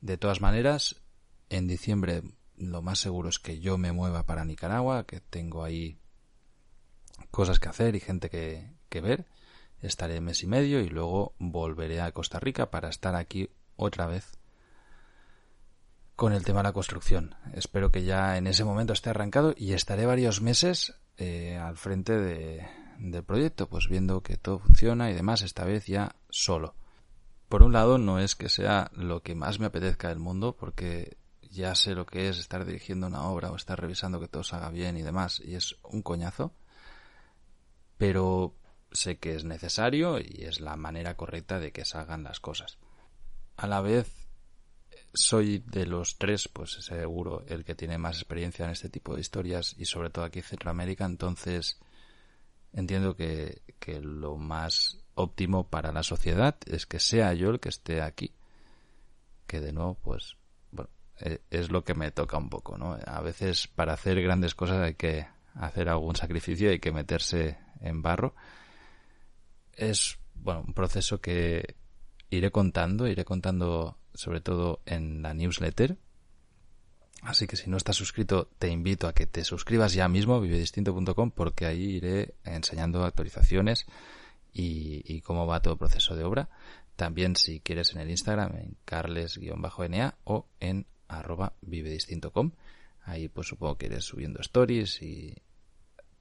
De 0.00 0.16
todas 0.16 0.40
maneras, 0.40 1.02
en 1.50 1.66
diciembre 1.66 2.22
lo 2.56 2.80
más 2.80 2.98
seguro 2.98 3.28
es 3.28 3.38
que 3.38 3.60
yo 3.60 3.76
me 3.76 3.92
mueva 3.92 4.24
para 4.24 4.46
Nicaragua, 4.46 5.04
que 5.04 5.20
tengo 5.20 5.64
ahí 5.64 5.98
cosas 7.30 7.60
que 7.60 7.68
hacer 7.68 7.94
y 7.94 8.00
gente 8.00 8.30
que, 8.30 8.72
que 8.88 9.02
ver. 9.02 9.26
Estaré 9.82 10.22
mes 10.22 10.42
y 10.42 10.46
medio 10.46 10.80
y 10.80 10.88
luego 10.88 11.34
volveré 11.38 12.00
a 12.00 12.12
Costa 12.12 12.40
Rica 12.40 12.70
para 12.70 12.88
estar 12.88 13.14
aquí 13.14 13.50
otra 13.76 14.06
vez 14.06 14.37
con 16.18 16.32
el 16.32 16.44
tema 16.44 16.58
de 16.58 16.64
la 16.64 16.72
construcción. 16.72 17.36
Espero 17.54 17.92
que 17.92 18.02
ya 18.02 18.38
en 18.38 18.48
ese 18.48 18.64
momento 18.64 18.92
esté 18.92 19.10
arrancado 19.10 19.54
y 19.56 19.74
estaré 19.74 20.04
varios 20.04 20.42
meses 20.42 20.96
eh, 21.16 21.56
al 21.56 21.76
frente 21.76 22.18
de, 22.18 22.68
del 22.98 23.22
proyecto, 23.22 23.68
pues 23.68 23.88
viendo 23.88 24.20
que 24.20 24.36
todo 24.36 24.58
funciona 24.58 25.12
y 25.12 25.14
demás, 25.14 25.42
esta 25.42 25.64
vez 25.64 25.86
ya 25.86 26.16
solo. 26.28 26.74
Por 27.48 27.62
un 27.62 27.72
lado, 27.72 27.98
no 27.98 28.18
es 28.18 28.34
que 28.34 28.48
sea 28.48 28.90
lo 28.94 29.22
que 29.22 29.36
más 29.36 29.60
me 29.60 29.66
apetezca 29.66 30.08
del 30.08 30.18
mundo, 30.18 30.56
porque 30.58 31.18
ya 31.52 31.76
sé 31.76 31.94
lo 31.94 32.04
que 32.04 32.28
es 32.28 32.38
estar 32.38 32.64
dirigiendo 32.64 33.06
una 33.06 33.22
obra 33.28 33.52
o 33.52 33.56
estar 33.56 33.80
revisando 33.80 34.18
que 34.18 34.26
todo 34.26 34.42
se 34.42 34.56
haga 34.56 34.70
bien 34.70 34.96
y 34.96 35.02
demás, 35.02 35.38
y 35.38 35.54
es 35.54 35.76
un 35.84 36.02
coñazo. 36.02 36.52
Pero 37.96 38.56
sé 38.90 39.18
que 39.18 39.36
es 39.36 39.44
necesario 39.44 40.18
y 40.18 40.42
es 40.42 40.58
la 40.58 40.74
manera 40.74 41.16
correcta 41.16 41.60
de 41.60 41.70
que 41.70 41.84
se 41.84 41.96
hagan 41.96 42.24
las 42.24 42.40
cosas. 42.40 42.76
A 43.56 43.68
la 43.68 43.80
vez, 43.80 44.17
soy 45.12 45.58
de 45.66 45.86
los 45.86 46.18
tres, 46.18 46.48
pues 46.48 46.72
seguro, 46.72 47.44
el 47.48 47.64
que 47.64 47.74
tiene 47.74 47.98
más 47.98 48.16
experiencia 48.16 48.64
en 48.64 48.72
este 48.72 48.88
tipo 48.88 49.14
de 49.14 49.20
historias 49.20 49.74
y 49.78 49.84
sobre 49.84 50.10
todo 50.10 50.24
aquí 50.24 50.40
en 50.40 50.44
Centroamérica, 50.44 51.04
entonces 51.04 51.78
entiendo 52.72 53.16
que, 53.16 53.62
que 53.78 54.00
lo 54.00 54.36
más 54.36 54.98
óptimo 55.14 55.68
para 55.68 55.92
la 55.92 56.02
sociedad 56.02 56.56
es 56.66 56.86
que 56.86 57.00
sea 57.00 57.34
yo 57.34 57.50
el 57.50 57.60
que 57.60 57.68
esté 57.68 58.02
aquí. 58.02 58.32
Que 59.46 59.60
de 59.60 59.72
nuevo, 59.72 59.94
pues, 59.94 60.36
bueno, 60.70 60.90
e, 61.18 61.40
es 61.50 61.70
lo 61.70 61.84
que 61.84 61.94
me 61.94 62.10
toca 62.10 62.36
un 62.36 62.50
poco, 62.50 62.78
¿no? 62.78 62.98
A 63.04 63.20
veces 63.20 63.66
para 63.66 63.94
hacer 63.94 64.20
grandes 64.22 64.54
cosas 64.54 64.78
hay 64.78 64.94
que 64.94 65.26
hacer 65.54 65.88
algún 65.88 66.14
sacrificio, 66.16 66.70
hay 66.70 66.78
que 66.78 66.92
meterse 66.92 67.58
en 67.80 68.02
barro. 68.02 68.34
Es, 69.72 70.18
bueno, 70.34 70.64
un 70.66 70.74
proceso 70.74 71.20
que 71.20 71.76
iré 72.30 72.50
contando, 72.50 73.08
iré 73.08 73.24
contando 73.24 73.96
sobre 74.18 74.40
todo 74.40 74.80
en 74.84 75.22
la 75.22 75.32
newsletter. 75.32 75.96
Así 77.22 77.46
que 77.46 77.56
si 77.56 77.70
no 77.70 77.76
estás 77.76 77.94
suscrito, 77.94 78.48
te 78.58 78.68
invito 78.68 79.06
a 79.06 79.12
que 79.12 79.26
te 79.26 79.44
suscribas 79.44 79.92
ya 79.92 80.08
mismo, 80.08 80.40
vivedistinto.com, 80.40 81.30
porque 81.30 81.66
ahí 81.66 81.84
iré 81.84 82.34
enseñando 82.44 83.04
actualizaciones 83.04 83.86
y, 84.52 85.20
cómo 85.20 85.46
va 85.46 85.62
todo 85.62 85.74
el 85.74 85.78
proceso 85.78 86.16
de 86.16 86.24
obra. 86.24 86.48
También 86.96 87.36
si 87.36 87.60
quieres 87.60 87.92
en 87.94 88.00
el 88.00 88.10
Instagram, 88.10 88.56
en 88.56 88.76
carles-na 88.84 90.16
o 90.24 90.46
en 90.58 90.86
arroba 91.06 91.52
vivedistinto.com. 91.60 92.50
Ahí 93.04 93.28
pues 93.28 93.46
supongo 93.46 93.78
que 93.78 93.86
iré 93.86 94.00
subiendo 94.00 94.40
stories 94.40 95.00
y 95.00 95.36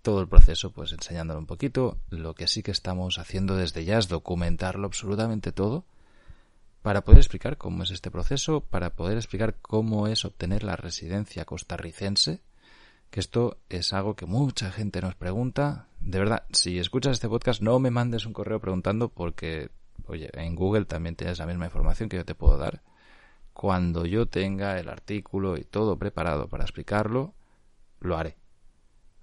todo 0.03 0.21
el 0.21 0.27
proceso 0.27 0.71
pues 0.71 0.91
enseñándolo 0.91 1.39
un 1.39 1.47
poquito. 1.47 1.97
Lo 2.11 2.35
que 2.35 2.47
sí 2.47 2.61
que 2.61 2.71
estamos 2.71 3.17
haciendo 3.17 3.55
desde 3.55 3.85
ya 3.85 3.97
es 3.97 4.07
documentarlo 4.07 4.85
absolutamente 4.85 5.51
todo 5.51 5.85
para 6.87 7.01
poder 7.01 7.19
explicar 7.19 7.57
cómo 7.57 7.83
es 7.83 7.91
este 7.91 8.09
proceso, 8.09 8.61
para 8.61 8.91
poder 8.91 9.17
explicar 9.17 9.57
cómo 9.61 10.07
es 10.07 10.23
obtener 10.23 10.63
la 10.63 10.77
residencia 10.77 11.43
costarricense, 11.43 12.39
que 13.09 13.19
esto 13.19 13.57
es 13.67 13.91
algo 13.91 14.15
que 14.15 14.25
mucha 14.25 14.71
gente 14.71 15.01
nos 15.01 15.13
pregunta. 15.13 15.89
De 15.99 16.17
verdad, 16.17 16.45
si 16.53 16.79
escuchas 16.79 17.11
este 17.11 17.27
podcast, 17.27 17.61
no 17.61 17.77
me 17.79 17.91
mandes 17.91 18.25
un 18.25 18.31
correo 18.31 18.61
preguntando 18.61 19.09
porque, 19.09 19.69
oye, 20.05 20.29
en 20.31 20.55
Google 20.55 20.85
también 20.85 21.17
tienes 21.17 21.39
la 21.39 21.45
misma 21.45 21.65
información 21.65 22.07
que 22.07 22.15
yo 22.15 22.23
te 22.23 22.35
puedo 22.35 22.57
dar. 22.57 22.81
Cuando 23.51 24.05
yo 24.05 24.27
tenga 24.27 24.79
el 24.79 24.87
artículo 24.87 25.57
y 25.57 25.65
todo 25.65 25.97
preparado 25.97 26.47
para 26.47 26.63
explicarlo, 26.63 27.33
lo 27.99 28.15
haré. 28.15 28.37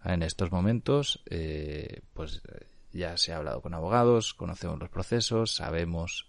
En 0.04 0.22
estos 0.22 0.52
momentos, 0.52 1.22
eh, 1.30 2.02
pues 2.12 2.42
ya 2.92 3.16
se 3.16 3.32
ha 3.32 3.38
hablado 3.38 3.62
con 3.62 3.72
abogados, 3.72 4.34
conocemos 4.34 4.78
los 4.78 4.90
procesos, 4.90 5.54
sabemos 5.54 6.28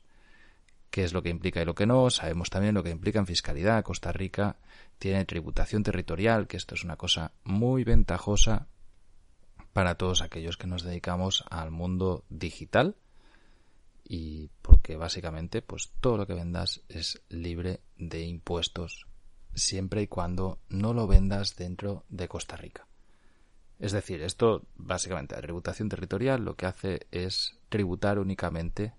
qué 0.96 1.04
es 1.04 1.12
lo 1.12 1.22
que 1.22 1.30
implica 1.30 1.62
y 1.62 1.66
lo 1.66 1.76
que 1.76 1.86
no. 1.86 2.10
Sabemos 2.10 2.50
también 2.50 2.74
lo 2.74 2.82
que 2.82 2.90
implica 2.90 3.20
en 3.20 3.26
fiscalidad. 3.26 3.84
Costa 3.84 4.14
Rica 4.14 4.56
tiene 4.98 5.26
tributación 5.26 5.84
territorial, 5.84 6.48
que 6.48 6.56
esto 6.56 6.74
es 6.74 6.86
una 6.86 6.96
cosa 6.96 7.34
muy 7.44 7.84
ventajosa 7.84 8.70
para 9.74 9.96
todos 9.96 10.22
aquellos 10.22 10.56
que 10.56 10.68
nos 10.68 10.84
dedicamos 10.84 11.44
al 11.50 11.70
mundo 11.70 12.24
digital 12.30 12.96
y 14.06 14.48
porque 14.62 14.96
básicamente 14.96 15.62
pues 15.62 15.92
todo 16.00 16.16
lo 16.16 16.28
que 16.28 16.34
vendas 16.34 16.82
es 16.88 17.22
libre 17.28 17.82
de 17.98 18.22
impuestos 18.24 19.06
siempre 19.54 20.02
y 20.02 20.08
cuando 20.08 20.60
no 20.70 20.94
lo 20.94 21.08
vendas 21.08 21.58
dentro 21.58 22.06
de 22.08 22.30
Costa 22.30 22.56
Rica. 22.56 22.88
Es 23.80 23.92
decir, 23.92 24.22
esto 24.22 24.66
básicamente 24.78 25.36
la 25.36 25.42
tributación 25.42 25.90
territorial 25.90 26.46
lo 26.46 26.56
que 26.56 26.68
hace 26.68 27.08
es 27.12 27.60
tributar 27.68 28.18
únicamente 28.18 28.94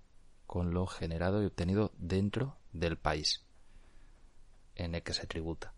con 0.47 0.73
lo 0.73 0.87
generado 0.87 1.43
y 1.43 1.45
obtenido 1.45 1.91
dentro 1.97 2.57
del 2.73 2.97
país 2.97 3.43
en 4.75 4.95
el 4.95 5.03
que 5.03 5.13
se 5.13 5.27
tributa. 5.27 5.73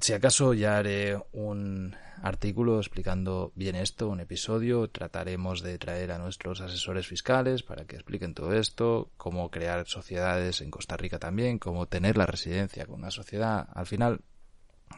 Si 0.00 0.12
acaso 0.12 0.54
ya 0.54 0.76
haré 0.76 1.22
un 1.32 1.94
artículo 2.20 2.78
explicando 2.78 3.52
bien 3.54 3.76
esto, 3.76 4.08
un 4.08 4.18
episodio, 4.18 4.90
trataremos 4.90 5.62
de 5.62 5.78
traer 5.78 6.10
a 6.10 6.18
nuestros 6.18 6.60
asesores 6.60 7.06
fiscales 7.06 7.62
para 7.62 7.84
que 7.84 7.94
expliquen 7.94 8.34
todo 8.34 8.54
esto, 8.54 9.10
cómo 9.16 9.50
crear 9.50 9.86
sociedades 9.86 10.62
en 10.62 10.70
Costa 10.70 10.96
Rica 10.96 11.20
también, 11.20 11.58
cómo 11.58 11.86
tener 11.86 12.16
la 12.16 12.26
residencia 12.26 12.86
con 12.86 13.00
una 13.00 13.12
sociedad. 13.12 13.68
Al 13.72 13.86
final, 13.86 14.22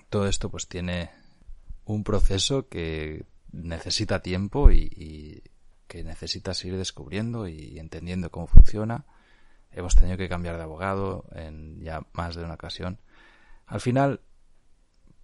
todo 0.09 0.27
esto 0.29 0.51
pues 0.51 0.67
tiene 0.67 1.11
un 1.85 2.03
proceso 2.03 2.69
que 2.69 3.27
necesita 3.53 4.23
tiempo 4.23 4.71
y, 4.71 5.43
que 5.87 6.05
necesitas 6.05 6.65
ir 6.65 6.77
descubriendo 6.77 7.49
y 7.49 7.79
entendiendo 7.79 8.31
cómo 8.31 8.47
funciona. 8.47 9.05
Hemos 9.71 9.95
tenido 9.95 10.17
que 10.17 10.29
cambiar 10.29 10.57
de 10.57 10.63
abogado 10.63 11.27
en 11.33 11.81
ya 11.81 12.07
más 12.13 12.35
de 12.35 12.45
una 12.45 12.55
ocasión. 12.55 13.01
Al 13.67 13.81
final, 13.81 14.21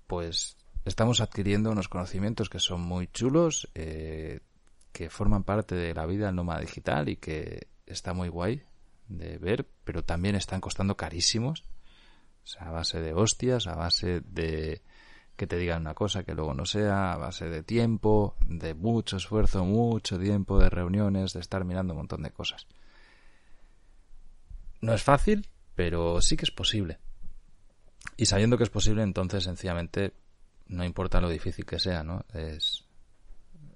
pues 0.06 0.56
estamos 0.84 1.20
adquiriendo 1.20 1.70
unos 1.70 1.88
conocimientos 1.88 2.50
que 2.50 2.58
son 2.58 2.80
muy 2.80 3.06
chulos, 3.08 3.70
eh, 3.74 4.40
que 4.92 5.10
forman 5.10 5.44
parte 5.44 5.74
de 5.74 5.94
la 5.94 6.06
vida 6.06 6.32
nómada 6.32 6.60
digital 6.60 7.08
y 7.08 7.16
que 7.16 7.68
está 7.86 8.12
muy 8.12 8.28
guay 8.28 8.62
de 9.08 9.38
ver, 9.38 9.68
pero 9.84 10.04
también 10.04 10.34
están 10.34 10.60
costando 10.60 10.96
carísimos. 10.96 11.64
O 12.44 12.46
sea, 12.46 12.68
a 12.68 12.70
base 12.70 13.00
de 13.00 13.14
hostias, 13.14 13.66
a 13.66 13.74
base 13.74 14.20
de 14.20 14.82
que 15.42 15.48
te 15.48 15.58
digan 15.58 15.80
una 15.80 15.94
cosa 15.94 16.22
que 16.22 16.36
luego 16.36 16.54
no 16.54 16.64
sea, 16.66 17.14
a 17.14 17.16
base 17.16 17.48
de 17.48 17.64
tiempo, 17.64 18.36
de 18.46 18.74
mucho 18.74 19.16
esfuerzo, 19.16 19.64
mucho 19.64 20.16
tiempo, 20.16 20.60
de 20.60 20.70
reuniones, 20.70 21.32
de 21.32 21.40
estar 21.40 21.64
mirando 21.64 21.94
un 21.94 21.98
montón 21.98 22.22
de 22.22 22.30
cosas. 22.30 22.68
No 24.80 24.94
es 24.94 25.02
fácil, 25.02 25.48
pero 25.74 26.22
sí 26.22 26.36
que 26.36 26.44
es 26.44 26.52
posible. 26.52 27.00
Y 28.16 28.26
sabiendo 28.26 28.56
que 28.56 28.62
es 28.62 28.70
posible, 28.70 29.02
entonces 29.02 29.42
sencillamente 29.42 30.12
no 30.68 30.84
importa 30.84 31.20
lo 31.20 31.28
difícil 31.28 31.66
que 31.66 31.80
sea, 31.80 32.04
¿no? 32.04 32.24
Es 32.32 32.84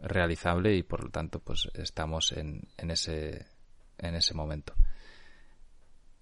realizable 0.00 0.76
y 0.76 0.84
por 0.84 1.02
lo 1.02 1.10
tanto 1.10 1.40
pues 1.40 1.68
estamos 1.74 2.30
en, 2.30 2.68
en 2.76 2.92
ese 2.92 3.44
en 3.98 4.14
ese 4.14 4.34
momento. 4.34 4.72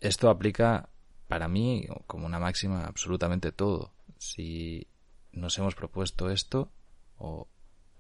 Esto 0.00 0.30
aplica 0.30 0.88
para 1.28 1.48
mí 1.48 1.86
como 2.06 2.24
una 2.24 2.38
máxima 2.38 2.86
absolutamente 2.86 3.52
todo. 3.52 3.92
Si 4.16 4.86
nos 5.34 5.58
hemos 5.58 5.74
propuesto 5.74 6.30
esto, 6.30 6.70
o 7.18 7.48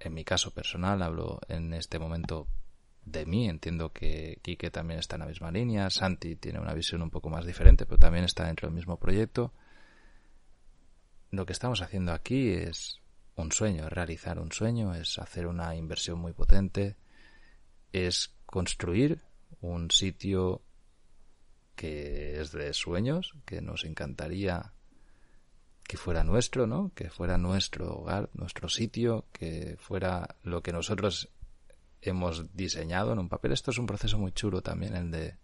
en 0.00 0.14
mi 0.14 0.24
caso 0.24 0.52
personal, 0.52 1.02
hablo 1.02 1.40
en 1.48 1.74
este 1.74 1.98
momento 1.98 2.46
de 3.04 3.26
mí, 3.26 3.48
entiendo 3.48 3.92
que 3.92 4.38
Quique 4.42 4.70
también 4.70 4.98
está 4.98 5.16
en 5.16 5.20
la 5.20 5.26
misma 5.26 5.50
línea, 5.50 5.90
Santi 5.90 6.36
tiene 6.36 6.60
una 6.60 6.74
visión 6.74 7.02
un 7.02 7.10
poco 7.10 7.28
más 7.28 7.44
diferente, 7.44 7.86
pero 7.86 7.98
también 7.98 8.24
está 8.24 8.46
dentro 8.46 8.68
del 8.68 8.74
mismo 8.74 8.98
proyecto. 8.98 9.52
Lo 11.30 11.44
que 11.46 11.52
estamos 11.52 11.82
haciendo 11.82 12.12
aquí 12.12 12.50
es 12.50 13.00
un 13.36 13.52
sueño, 13.52 13.86
es 13.86 13.92
realizar 13.92 14.38
un 14.38 14.52
sueño, 14.52 14.94
es 14.94 15.18
hacer 15.18 15.46
una 15.46 15.74
inversión 15.76 16.18
muy 16.18 16.32
potente, 16.32 16.96
es 17.92 18.34
construir 18.46 19.20
un 19.60 19.90
sitio 19.90 20.62
que 21.74 22.40
es 22.40 22.52
de 22.52 22.72
sueños, 22.72 23.34
que 23.44 23.60
nos 23.60 23.84
encantaría 23.84 24.72
que 25.86 25.96
fuera 25.96 26.24
nuestro, 26.24 26.66
¿no? 26.66 26.92
Que 26.94 27.10
fuera 27.10 27.38
nuestro 27.38 27.94
hogar, 27.94 28.30
nuestro 28.34 28.68
sitio, 28.68 29.26
que 29.32 29.76
fuera 29.78 30.36
lo 30.42 30.62
que 30.62 30.72
nosotros 30.72 31.28
hemos 32.00 32.54
diseñado 32.54 33.12
en 33.12 33.18
un 33.18 33.28
papel. 33.28 33.52
Esto 33.52 33.70
es 33.70 33.78
un 33.78 33.86
proceso 33.86 34.18
muy 34.18 34.32
chulo 34.32 34.62
también, 34.62 34.96
el 34.96 35.10
de 35.10 35.36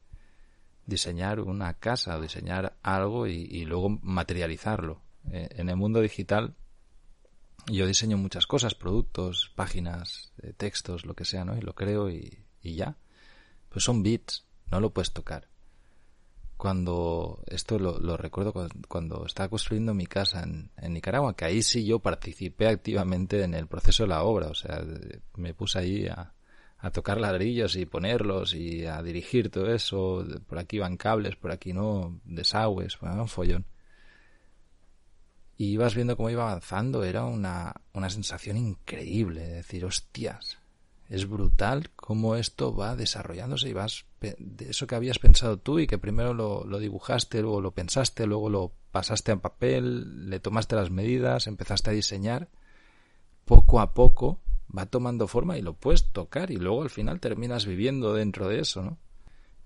diseñar 0.86 1.40
una 1.40 1.74
casa 1.74 2.16
o 2.16 2.20
diseñar 2.20 2.76
algo 2.82 3.26
y, 3.26 3.64
luego 3.64 3.90
materializarlo. 4.02 5.02
Eh, 5.30 5.48
en 5.52 5.68
el 5.68 5.76
mundo 5.76 6.00
digital 6.00 6.54
yo 7.66 7.86
diseño 7.86 8.16
muchas 8.16 8.46
cosas, 8.46 8.74
productos, 8.74 9.52
páginas, 9.54 10.32
eh, 10.42 10.54
textos, 10.56 11.04
lo 11.04 11.14
que 11.14 11.26
sea, 11.26 11.44
¿no? 11.44 11.56
Y 11.58 11.60
lo 11.60 11.74
creo 11.74 12.10
y, 12.10 12.46
y 12.62 12.74
ya. 12.74 12.96
Pues 13.68 13.84
son 13.84 14.02
bits, 14.02 14.46
no 14.70 14.80
lo 14.80 14.92
puedes 14.92 15.12
tocar 15.12 15.49
cuando 16.60 17.42
esto 17.46 17.78
lo, 17.78 18.18
recuerdo 18.18 18.52
cuando, 18.86 19.24
estaba 19.24 19.48
construyendo 19.48 19.94
mi 19.94 20.06
casa 20.06 20.42
en, 20.42 20.92
Nicaragua, 20.92 21.34
que 21.34 21.46
ahí 21.46 21.62
sí 21.62 21.86
yo 21.86 22.00
participé 22.00 22.68
activamente 22.68 23.42
en 23.42 23.54
el 23.54 23.66
proceso 23.66 24.02
de 24.02 24.10
la 24.10 24.24
obra, 24.24 24.48
o 24.48 24.54
sea, 24.54 24.84
me 25.36 25.54
puse 25.54 25.78
ahí 25.78 26.06
a, 26.06 26.34
tocar 26.92 27.18
ladrillos 27.18 27.76
y 27.76 27.86
ponerlos 27.86 28.52
y 28.52 28.84
a 28.84 29.02
dirigir 29.02 29.48
todo 29.48 29.72
eso, 29.72 30.22
por 30.46 30.58
aquí 30.58 30.78
van 30.78 30.98
cables, 30.98 31.34
por 31.34 31.50
aquí 31.50 31.72
no, 31.72 32.20
desagües, 32.24 33.00
un 33.00 33.28
follón. 33.28 33.64
Y 35.56 35.72
ibas 35.72 35.94
viendo 35.94 36.14
cómo 36.14 36.28
iba 36.28 36.42
avanzando, 36.42 37.04
era 37.04 37.24
una, 37.24 37.74
una 37.94 38.10
sensación 38.10 38.58
increíble, 38.58 39.40
de 39.40 39.54
decir, 39.54 39.86
hostias, 39.86 40.59
es 41.10 41.28
brutal 41.28 41.90
cómo 41.96 42.36
esto 42.36 42.74
va 42.74 42.94
desarrollándose 42.94 43.68
y 43.68 43.72
vas 43.72 44.04
de 44.20 44.70
eso 44.70 44.86
que 44.86 44.94
habías 44.94 45.18
pensado 45.18 45.58
tú 45.58 45.80
y 45.80 45.88
que 45.88 45.98
primero 45.98 46.34
lo, 46.34 46.78
dibujaste, 46.78 47.42
luego 47.42 47.60
lo 47.60 47.72
pensaste, 47.72 48.26
luego 48.26 48.48
lo 48.48 48.72
pasaste 48.92 49.32
a 49.32 49.36
papel, 49.36 50.30
le 50.30 50.38
tomaste 50.38 50.76
las 50.76 50.90
medidas, 50.90 51.48
empezaste 51.48 51.90
a 51.90 51.94
diseñar, 51.94 52.48
poco 53.44 53.80
a 53.80 53.92
poco 53.92 54.38
va 54.76 54.86
tomando 54.86 55.26
forma 55.26 55.58
y 55.58 55.62
lo 55.62 55.74
puedes 55.74 56.12
tocar 56.12 56.52
y 56.52 56.56
luego 56.56 56.82
al 56.82 56.90
final 56.90 57.18
terminas 57.18 57.66
viviendo 57.66 58.14
dentro 58.14 58.48
de 58.48 58.60
eso, 58.60 58.82
¿no? 58.82 58.96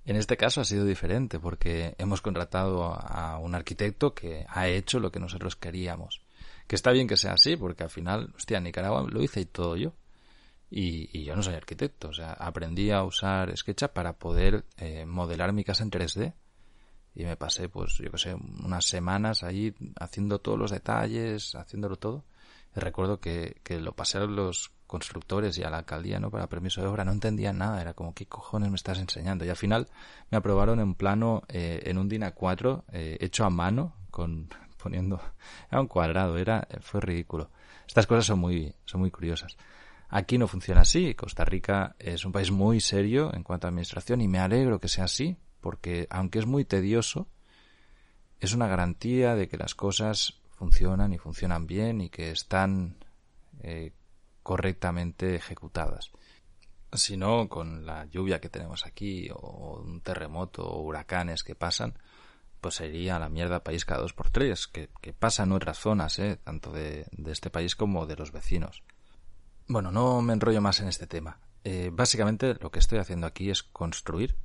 En 0.06 0.16
este 0.16 0.36
caso 0.36 0.60
ha 0.60 0.64
sido 0.64 0.84
diferente 0.84 1.38
porque 1.38 1.94
hemos 1.98 2.20
contratado 2.20 2.84
a 2.84 3.38
un 3.38 3.54
arquitecto 3.54 4.14
que 4.14 4.44
ha 4.48 4.68
hecho 4.68 5.00
lo 5.00 5.10
que 5.10 5.18
nosotros 5.18 5.56
queríamos. 5.56 6.20
Que 6.66 6.76
está 6.76 6.90
bien 6.90 7.08
que 7.08 7.16
sea 7.16 7.32
así 7.32 7.56
porque 7.56 7.84
al 7.84 7.90
final, 7.90 8.34
hostia, 8.36 8.60
Nicaragua 8.60 9.06
lo 9.08 9.22
hice 9.22 9.40
y 9.40 9.46
todo 9.46 9.76
yo. 9.76 9.94
Y, 10.70 11.22
yo 11.24 11.36
no 11.36 11.42
soy 11.42 11.54
arquitecto, 11.54 12.08
o 12.08 12.12
sea, 12.12 12.32
aprendí 12.32 12.90
a 12.90 13.04
usar 13.04 13.56
SketchUp 13.56 13.92
para 13.92 14.14
poder 14.14 14.64
eh, 14.76 15.06
modelar 15.06 15.52
mi 15.52 15.64
casa 15.64 15.84
en 15.84 15.90
3D. 15.90 16.34
Y 17.14 17.24
me 17.24 17.36
pasé, 17.36 17.68
pues, 17.68 17.98
yo 17.98 18.10
qué 18.10 18.18
sé, 18.18 18.34
unas 18.34 18.86
semanas 18.86 19.44
ahí 19.44 19.74
haciendo 20.00 20.40
todos 20.40 20.58
los 20.58 20.70
detalles, 20.72 21.54
haciéndolo 21.54 21.96
todo. 21.96 22.24
Y 22.76 22.80
recuerdo 22.80 23.20
que, 23.20 23.60
que 23.62 23.80
lo 23.80 23.92
pasé 23.92 24.18
a 24.18 24.24
los 24.24 24.72
constructores 24.86 25.56
y 25.58 25.62
a 25.62 25.70
la 25.70 25.78
alcaldía, 25.78 26.18
¿no? 26.20 26.30
Para 26.30 26.48
permiso 26.48 26.80
de 26.80 26.86
obra, 26.88 27.04
no 27.04 27.12
entendían 27.12 27.58
nada, 27.58 27.80
era 27.80 27.94
como, 27.94 28.14
¿qué 28.14 28.26
cojones 28.26 28.70
me 28.70 28.76
estás 28.76 28.98
enseñando? 28.98 29.44
Y 29.44 29.48
al 29.48 29.56
final 29.56 29.88
me 30.30 30.38
aprobaron 30.38 30.80
en 30.80 30.94
plano, 30.94 31.42
eh, 31.48 31.82
en 31.86 31.98
un 31.98 32.08
DIN 32.08 32.22
A4, 32.22 32.84
eh, 32.92 33.16
hecho 33.20 33.44
a 33.44 33.50
mano, 33.50 33.94
con, 34.10 34.48
poniendo, 34.82 35.20
era 35.70 35.80
un 35.80 35.88
cuadrado, 35.88 36.38
era, 36.38 36.66
fue 36.80 37.00
ridículo. 37.00 37.50
Estas 37.86 38.06
cosas 38.06 38.26
son 38.26 38.38
muy, 38.38 38.74
son 38.84 39.00
muy 39.00 39.10
curiosas. 39.10 39.56
Aquí 40.16 40.38
no 40.38 40.46
funciona 40.46 40.82
así. 40.82 41.16
Costa 41.16 41.44
Rica 41.44 41.96
es 41.98 42.24
un 42.24 42.30
país 42.30 42.52
muy 42.52 42.78
serio 42.78 43.34
en 43.34 43.42
cuanto 43.42 43.66
a 43.66 43.70
administración 43.70 44.20
y 44.20 44.28
me 44.28 44.38
alegro 44.38 44.78
que 44.78 44.86
sea 44.86 45.06
así, 45.06 45.36
porque 45.60 46.06
aunque 46.08 46.38
es 46.38 46.46
muy 46.46 46.64
tedioso, 46.64 47.26
es 48.38 48.52
una 48.52 48.68
garantía 48.68 49.34
de 49.34 49.48
que 49.48 49.56
las 49.56 49.74
cosas 49.74 50.40
funcionan 50.50 51.12
y 51.12 51.18
funcionan 51.18 51.66
bien 51.66 52.00
y 52.00 52.10
que 52.10 52.30
están 52.30 52.96
eh, 53.64 53.90
correctamente 54.44 55.34
ejecutadas. 55.34 56.12
Si 56.92 57.16
no, 57.16 57.48
con 57.48 57.84
la 57.84 58.04
lluvia 58.04 58.40
que 58.40 58.48
tenemos 58.48 58.86
aquí, 58.86 59.28
o 59.34 59.82
un 59.84 60.00
terremoto, 60.00 60.62
o 60.62 60.82
huracanes 60.82 61.42
que 61.42 61.56
pasan, 61.56 61.98
pues 62.60 62.76
sería 62.76 63.18
la 63.18 63.28
mierda 63.28 63.64
país 63.64 63.84
cada 63.84 64.02
dos 64.02 64.12
por 64.12 64.30
tres, 64.30 64.68
que, 64.68 64.88
pasa 65.18 65.42
en 65.42 65.50
otras 65.50 65.76
zonas, 65.76 66.20
¿eh? 66.20 66.38
tanto 66.44 66.70
de 66.70 67.04
este 67.26 67.50
país 67.50 67.74
como 67.74 68.06
de 68.06 68.14
los 68.14 68.30
vecinos. 68.30 68.84
Bueno, 69.66 69.90
no 69.90 70.20
me 70.20 70.34
enrollo 70.34 70.60
más 70.60 70.80
en 70.80 70.88
este 70.88 71.06
tema. 71.06 71.38
Eh, 71.64 71.90
básicamente 71.90 72.54
lo 72.60 72.70
que 72.70 72.78
estoy 72.78 72.98
haciendo 72.98 73.26
aquí 73.26 73.48
es 73.48 73.62
construir 73.62 74.36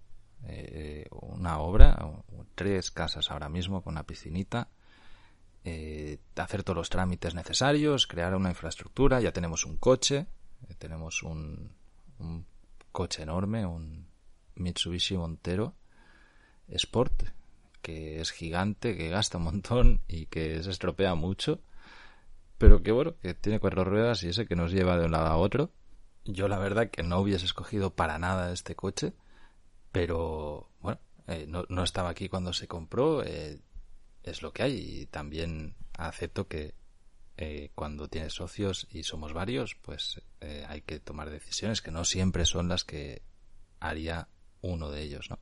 eh, 0.46 1.08
una 1.12 1.60
obra, 1.60 2.14
tres 2.56 2.90
casas 2.92 3.30
ahora 3.30 3.50
mismo 3.50 3.84
con 3.84 3.96
una 3.96 4.06
piscinita, 4.06 4.70
eh, 5.66 6.20
hacer 6.38 6.64
todos 6.64 6.78
los 6.78 6.90
trámites 6.90 7.36
necesarios, 7.36 8.08
crear 8.08 8.34
una 8.34 8.50
infraestructura, 8.50 9.20
ya 9.20 9.34
tenemos 9.34 9.66
un 9.66 9.76
coche, 9.76 10.28
tenemos 10.78 11.22
un, 11.22 11.74
un 12.20 12.46
coche 12.94 13.24
enorme, 13.24 13.66
un 13.66 14.08
Mitsubishi 14.56 15.18
Montero 15.18 15.76
Sport, 16.70 17.24
que 17.82 18.22
es 18.22 18.32
gigante, 18.32 18.96
que 18.96 19.10
gasta 19.10 19.38
un 19.38 19.44
montón 19.44 20.02
y 20.08 20.28
que 20.28 20.64
se 20.64 20.72
estropea 20.72 21.16
mucho 21.16 21.60
pero 22.60 22.84
que 22.84 22.92
bueno, 22.92 23.16
que 23.18 23.34
tiene 23.34 23.60
cuatro 23.60 23.86
ruedas 23.86 24.22
y 24.22 24.28
ese 24.28 24.46
que 24.46 24.56
nos 24.56 24.72
lleva 24.72 24.98
de 24.98 25.06
un 25.06 25.12
lado 25.12 25.28
a 25.28 25.38
otro. 25.38 25.72
Yo 26.26 26.48
la 26.48 26.60
verdad 26.60 26.92
que 26.92 27.02
no 27.02 27.20
hubiese 27.22 27.46
escogido 27.46 27.96
para 27.96 28.20
nada 28.20 28.52
este 28.52 28.76
coche, 28.76 29.14
pero 29.94 30.70
bueno, 30.82 31.00
eh, 31.28 31.46
no, 31.48 31.64
no, 31.70 31.84
estaba 31.84 32.10
aquí 32.10 32.28
cuando 32.28 32.52
se 32.52 32.68
compró, 32.68 33.24
eh, 33.24 33.62
es 34.24 34.42
lo 34.42 34.52
que 34.52 34.64
hay 34.64 34.74
y 35.02 35.06
también 35.06 35.74
acepto 35.98 36.50
que 36.50 36.76
eh, 37.38 37.72
cuando 37.76 38.10
tienes 38.10 38.34
socios 38.34 38.88
y 38.92 39.04
somos 39.04 39.32
varios, 39.32 39.76
pues 39.76 40.22
hay 40.68 40.82
que 40.82 41.00
tomar 41.00 41.30
decisiones 41.30 41.82
que 41.82 41.92
no 41.92 42.04
siempre 42.04 42.46
son 42.46 42.68
las 42.68 42.84
que 42.84 43.22
haría 43.80 44.28
uno 44.62 44.92
de 44.92 45.02
ellos, 45.02 45.30
¿no? 45.30 45.40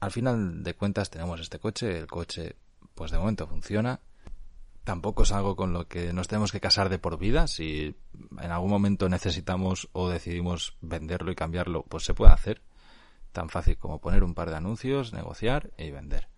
Al 0.00 0.12
final 0.12 0.62
de 0.62 0.74
cuentas 0.74 1.10
tenemos 1.10 1.40
este 1.40 1.58
coche, 1.58 1.98
el 1.98 2.06
coche 2.06 2.56
pues 2.94 3.10
de 3.10 3.18
momento 3.18 3.46
funciona, 3.46 4.00
tampoco 4.88 5.24
es 5.24 5.32
algo 5.32 5.54
con 5.54 5.74
lo 5.74 5.86
que 5.86 6.14
nos 6.14 6.28
tenemos 6.28 6.50
que 6.50 6.60
casar 6.60 6.88
de 6.88 6.98
por 6.98 7.18
vida. 7.18 7.46
Si 7.46 7.94
en 8.40 8.50
algún 8.50 8.70
momento 8.70 9.10
necesitamos 9.10 9.90
o 9.92 10.08
decidimos 10.08 10.78
venderlo 10.80 11.30
y 11.30 11.34
cambiarlo, 11.34 11.82
pues 11.82 12.04
se 12.04 12.14
puede 12.14 12.32
hacer. 12.32 12.62
Tan 13.32 13.50
fácil 13.50 13.76
como 13.76 14.00
poner 14.00 14.24
un 14.24 14.32
par 14.32 14.48
de 14.48 14.56
anuncios, 14.56 15.12
negociar 15.12 15.72
y 15.76 15.90
vender. 15.90 16.28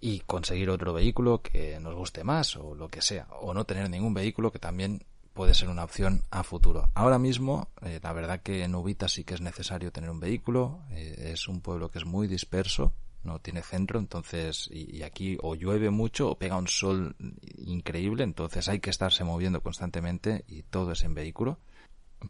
Y 0.00 0.18
conseguir 0.26 0.68
otro 0.68 0.92
vehículo 0.92 1.42
que 1.42 1.78
nos 1.78 1.94
guste 1.94 2.24
más 2.24 2.56
o 2.56 2.74
lo 2.74 2.88
que 2.88 3.02
sea. 3.02 3.28
O 3.40 3.54
no 3.54 3.64
tener 3.66 3.88
ningún 3.88 4.12
vehículo 4.12 4.50
que 4.50 4.58
también 4.58 5.06
puede 5.32 5.54
ser 5.54 5.68
una 5.68 5.84
opción 5.84 6.24
a 6.32 6.42
futuro. 6.42 6.90
Ahora 6.94 7.20
mismo, 7.20 7.68
eh, 7.82 8.00
la 8.02 8.12
verdad 8.12 8.42
que 8.42 8.64
en 8.64 8.74
Ubita 8.74 9.06
sí 9.06 9.22
que 9.22 9.34
es 9.34 9.40
necesario 9.40 9.92
tener 9.92 10.10
un 10.10 10.18
vehículo. 10.18 10.80
Eh, 10.90 11.30
es 11.34 11.46
un 11.46 11.60
pueblo 11.60 11.88
que 11.92 11.98
es 11.98 12.04
muy 12.04 12.26
disperso 12.26 12.92
no 13.24 13.38
tiene 13.40 13.62
centro, 13.62 13.98
entonces, 13.98 14.68
y, 14.70 15.02
aquí 15.02 15.38
o 15.42 15.54
llueve 15.54 15.90
mucho 15.90 16.30
o 16.30 16.38
pega 16.38 16.56
un 16.56 16.68
sol 16.68 17.16
increíble, 17.56 18.24
entonces 18.24 18.68
hay 18.68 18.80
que 18.80 18.90
estarse 18.90 19.24
moviendo 19.24 19.62
constantemente 19.62 20.44
y 20.46 20.62
todo 20.62 20.92
es 20.92 21.02
en 21.04 21.14
vehículo, 21.14 21.58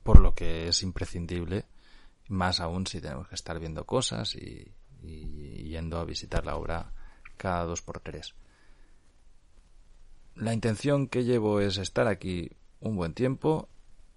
por 0.03 0.21
lo 0.21 0.35
que 0.35 0.69
es 0.69 0.83
imprescindible, 0.83 1.67
más 2.29 2.61
aún 2.61 2.87
si 2.87 3.01
tenemos 3.01 3.29
que 3.29 3.35
estar 3.35 3.59
viendo 3.59 3.85
cosas 3.85 4.35
y, 4.37 4.73
y 5.03 5.69
yendo 5.69 5.99
a 5.99 6.05
visitar 6.05 6.47
la 6.47 6.57
obra 6.57 6.93
cada 7.37 7.65
dos 7.65 7.83
por 7.83 8.01
tres. 8.01 8.35
La 10.35 10.53
intención 10.53 11.07
que 11.07 11.25
llevo 11.25 11.61
es 11.61 11.79
estar 11.79 12.09
aquí 12.09 12.51
un 12.81 12.97
buen 12.97 13.15
tiempo, 13.15 13.69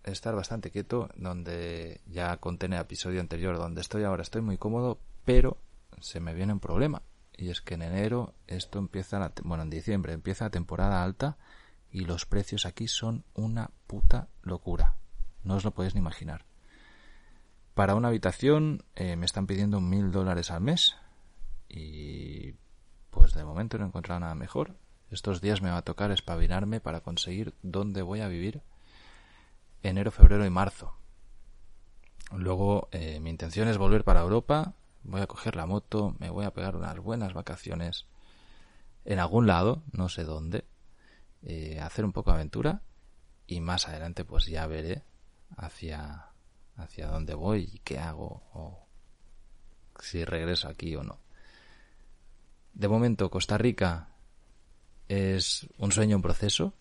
estar 0.03 0.35
bastante 0.35 0.71
quieto, 0.71 1.09
donde 1.15 2.01
ya 2.07 2.37
conté 2.37 2.67
en 2.67 2.73
el 2.73 2.81
episodio 2.81 3.19
anterior 3.19 3.57
donde 3.57 3.81
estoy 3.81 4.03
ahora, 4.03 4.23
estoy 4.23 4.41
muy 4.41 4.57
cómodo, 4.57 4.99
pero 5.25 5.57
se 5.99 6.19
me 6.19 6.33
viene 6.33 6.53
un 6.53 6.59
problema. 6.59 7.01
Y 7.35 7.49
es 7.49 7.61
que 7.61 7.75
en 7.75 7.83
enero 7.83 8.33
esto 8.47 8.79
empieza, 8.79 9.19
la, 9.19 9.31
bueno, 9.43 9.63
en 9.63 9.69
diciembre 9.69 10.13
empieza 10.13 10.45
la 10.45 10.51
temporada 10.51 11.03
alta 11.03 11.37
y 11.91 12.01
los 12.01 12.25
precios 12.25 12.65
aquí 12.65 12.87
son 12.87 13.23
una 13.33 13.71
puta 13.85 14.27
locura. 14.41 14.97
No 15.43 15.55
os 15.55 15.63
lo 15.63 15.71
podéis 15.71 15.93
ni 15.93 15.99
imaginar. 15.99 16.45
Para 17.73 17.95
una 17.95 18.07
habitación 18.07 18.83
eh, 18.95 19.15
me 19.15 19.25
están 19.25 19.45
pidiendo 19.45 19.81
mil 19.81 20.11
dólares 20.11 20.49
al 20.49 20.61
mes 20.61 20.95
y 21.69 22.55
pues 23.11 23.33
de 23.33 23.45
momento 23.45 23.77
no 23.77 23.85
he 23.85 23.87
encontrado 23.87 24.19
nada 24.19 24.35
mejor. 24.35 24.75
Estos 25.11 25.41
días 25.41 25.61
me 25.61 25.69
va 25.69 25.77
a 25.77 25.83
tocar 25.83 26.11
espabilarme 26.11 26.81
para 26.81 27.01
conseguir 27.01 27.53
dónde 27.61 28.01
voy 28.01 28.21
a 28.21 28.27
vivir 28.27 28.61
enero, 29.83 30.11
febrero 30.11 30.45
y 30.45 30.49
marzo. 30.49 30.95
Luego 32.35 32.89
eh, 32.91 33.19
mi 33.19 33.29
intención 33.29 33.67
es 33.67 33.77
volver 33.77 34.03
para 34.03 34.21
Europa, 34.21 34.73
voy 35.07 35.21
a 35.21 35.27
coger 35.27 35.55
la 35.55 35.65
moto, 35.65 36.15
me 36.19 36.29
voy 36.29 36.45
a 36.45 36.53
pegar 36.53 36.75
unas 36.75 36.97
buenas 36.99 37.33
vacaciones 37.33 38.05
en 39.05 39.19
algún 39.19 39.47
lado, 39.47 39.83
no 39.91 40.09
sé 40.09 40.23
dónde, 40.23 40.65
eh, 41.43 41.79
hacer 41.79 42.05
un 42.05 42.13
poco 42.13 42.31
de 42.31 42.35
aventura 42.35 42.81
y 43.47 43.61
más 43.61 43.87
adelante 43.87 44.25
pues 44.25 44.45
ya 44.47 44.67
veré 44.67 45.03
hacia 45.55 46.27
hacia 46.75 47.07
dónde 47.07 47.33
voy 47.33 47.69
y 47.73 47.79
qué 47.79 47.99
hago 47.99 48.43
o 48.53 48.87
si 49.99 50.23
regreso 50.25 50.67
aquí 50.67 50.95
o 50.95 51.03
no. 51.03 51.19
De 52.73 52.87
momento 52.87 53.31
Costa 53.31 53.57
Rica 53.57 54.09
es 55.07 55.67
un 55.77 55.91
sueño 55.91 56.15
en 56.15 56.21
proceso. 56.21 56.73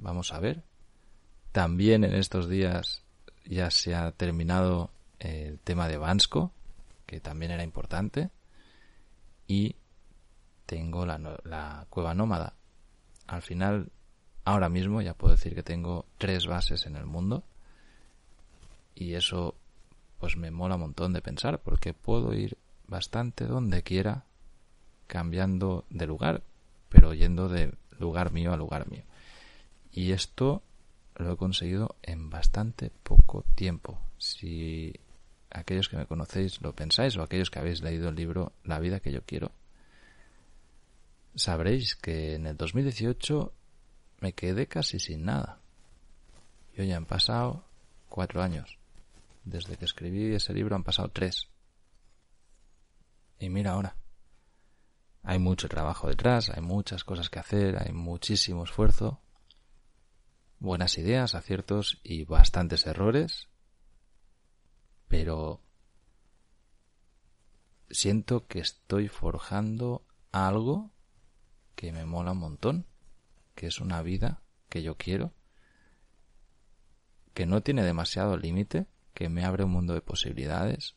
Vamos 0.00 0.32
a 0.32 0.40
ver. 0.40 0.62
También 1.52 2.04
en 2.04 2.14
estos 2.14 2.48
días 2.48 3.02
ya 3.44 3.70
se 3.70 3.94
ha 3.94 4.12
terminado 4.12 4.90
el 5.18 5.58
tema 5.58 5.88
de 5.88 5.98
Bansco, 5.98 6.52
que 7.12 7.20
también 7.20 7.52
era 7.52 7.62
importante. 7.62 8.30
Y 9.46 9.76
tengo 10.64 11.04
la, 11.04 11.18
la 11.44 11.86
cueva 11.90 12.14
nómada. 12.14 12.54
Al 13.26 13.42
final, 13.42 13.92
ahora 14.44 14.70
mismo 14.70 15.02
ya 15.02 15.12
puedo 15.12 15.34
decir 15.34 15.54
que 15.54 15.62
tengo 15.62 16.06
tres 16.16 16.46
bases 16.46 16.86
en 16.86 16.96
el 16.96 17.04
mundo. 17.04 17.44
Y 18.94 19.12
eso 19.12 19.54
pues 20.18 20.38
me 20.38 20.50
mola 20.50 20.76
un 20.76 20.82
montón 20.82 21.12
de 21.12 21.20
pensar 21.20 21.60
porque 21.60 21.92
puedo 21.92 22.32
ir 22.32 22.56
bastante 22.86 23.44
donde 23.44 23.82
quiera 23.82 24.24
cambiando 25.06 25.84
de 25.90 26.06
lugar, 26.06 26.42
pero 26.88 27.12
yendo 27.12 27.50
de 27.50 27.74
lugar 27.98 28.32
mío 28.32 28.54
a 28.54 28.56
lugar 28.56 28.88
mío. 28.88 29.02
Y 29.90 30.12
esto 30.12 30.62
lo 31.16 31.32
he 31.32 31.36
conseguido 31.36 31.96
en 32.02 32.30
bastante 32.30 32.90
poco 33.02 33.44
tiempo. 33.54 33.98
Si 34.16 34.94
aquellos 35.52 35.88
que 35.88 35.96
me 35.96 36.06
conocéis 36.06 36.60
lo 36.60 36.74
pensáis 36.74 37.16
o 37.16 37.22
aquellos 37.22 37.50
que 37.50 37.58
habéis 37.58 37.82
leído 37.82 38.08
el 38.08 38.14
libro 38.14 38.52
La 38.64 38.80
vida 38.80 39.00
que 39.00 39.12
yo 39.12 39.22
quiero, 39.22 39.52
sabréis 41.34 41.94
que 41.96 42.34
en 42.34 42.46
el 42.46 42.56
2018 42.56 43.52
me 44.20 44.32
quedé 44.34 44.66
casi 44.66 44.98
sin 44.98 45.24
nada. 45.24 45.60
Y 46.74 46.80
hoy 46.80 46.92
han 46.92 47.06
pasado 47.06 47.64
cuatro 48.08 48.42
años. 48.42 48.78
Desde 49.44 49.76
que 49.76 49.84
escribí 49.84 50.34
ese 50.34 50.54
libro 50.54 50.76
han 50.76 50.84
pasado 50.84 51.08
tres. 51.08 51.48
Y 53.38 53.48
mira 53.48 53.72
ahora. 53.72 53.96
Hay 55.24 55.38
mucho 55.38 55.68
trabajo 55.68 56.08
detrás, 56.08 56.50
hay 56.50 56.62
muchas 56.62 57.04
cosas 57.04 57.30
que 57.30 57.38
hacer, 57.38 57.80
hay 57.80 57.92
muchísimo 57.92 58.64
esfuerzo, 58.64 59.20
buenas 60.58 60.98
ideas, 60.98 61.36
aciertos 61.36 62.00
y 62.02 62.24
bastantes 62.24 62.86
errores, 62.86 63.48
pero 65.12 65.60
siento 67.90 68.46
que 68.46 68.60
estoy 68.60 69.08
forjando 69.08 70.06
algo 70.32 70.90
que 71.74 71.92
me 71.92 72.06
mola 72.06 72.32
un 72.32 72.38
montón, 72.38 72.86
que 73.54 73.66
es 73.66 73.78
una 73.78 74.00
vida 74.00 74.40
que 74.70 74.82
yo 74.82 74.96
quiero, 74.96 75.34
que 77.34 77.44
no 77.44 77.62
tiene 77.62 77.82
demasiado 77.82 78.38
límite, 78.38 78.86
que 79.12 79.28
me 79.28 79.44
abre 79.44 79.64
un 79.64 79.72
mundo 79.72 79.92
de 79.92 80.00
posibilidades 80.00 80.96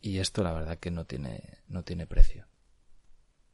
y 0.00 0.20
esto 0.20 0.42
la 0.42 0.54
verdad 0.54 0.78
que 0.78 0.90
no 0.90 1.04
tiene, 1.04 1.58
no 1.68 1.84
tiene 1.84 2.06
precio. 2.06 2.46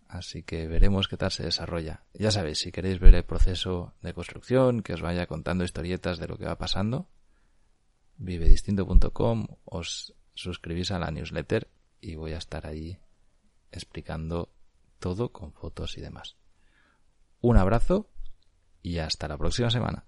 Así 0.06 0.44
que 0.44 0.68
veremos 0.68 1.08
qué 1.08 1.16
tal 1.16 1.32
se 1.32 1.42
desarrolla. 1.42 2.04
Ya 2.14 2.30
sabéis, 2.30 2.60
si 2.60 2.70
queréis 2.70 3.00
ver 3.00 3.16
el 3.16 3.24
proceso 3.24 3.92
de 4.02 4.14
construcción, 4.14 4.84
que 4.84 4.94
os 4.94 5.02
vaya 5.02 5.26
contando 5.26 5.64
historietas 5.64 6.20
de 6.20 6.28
lo 6.28 6.38
que 6.38 6.44
va 6.44 6.58
pasando, 6.58 7.08
vivedistinto.com, 8.18 9.46
os 9.64 10.14
suscribís 10.34 10.90
a 10.90 10.98
la 10.98 11.10
newsletter 11.10 11.68
y 12.00 12.14
voy 12.14 12.32
a 12.32 12.38
estar 12.38 12.66
ahí 12.66 12.98
explicando 13.72 14.50
todo 14.98 15.32
con 15.32 15.52
fotos 15.52 15.98
y 15.98 16.00
demás. 16.00 16.36
Un 17.40 17.56
abrazo 17.56 18.08
y 18.82 18.98
hasta 18.98 19.28
la 19.28 19.36
próxima 19.36 19.70
semana. 19.70 20.04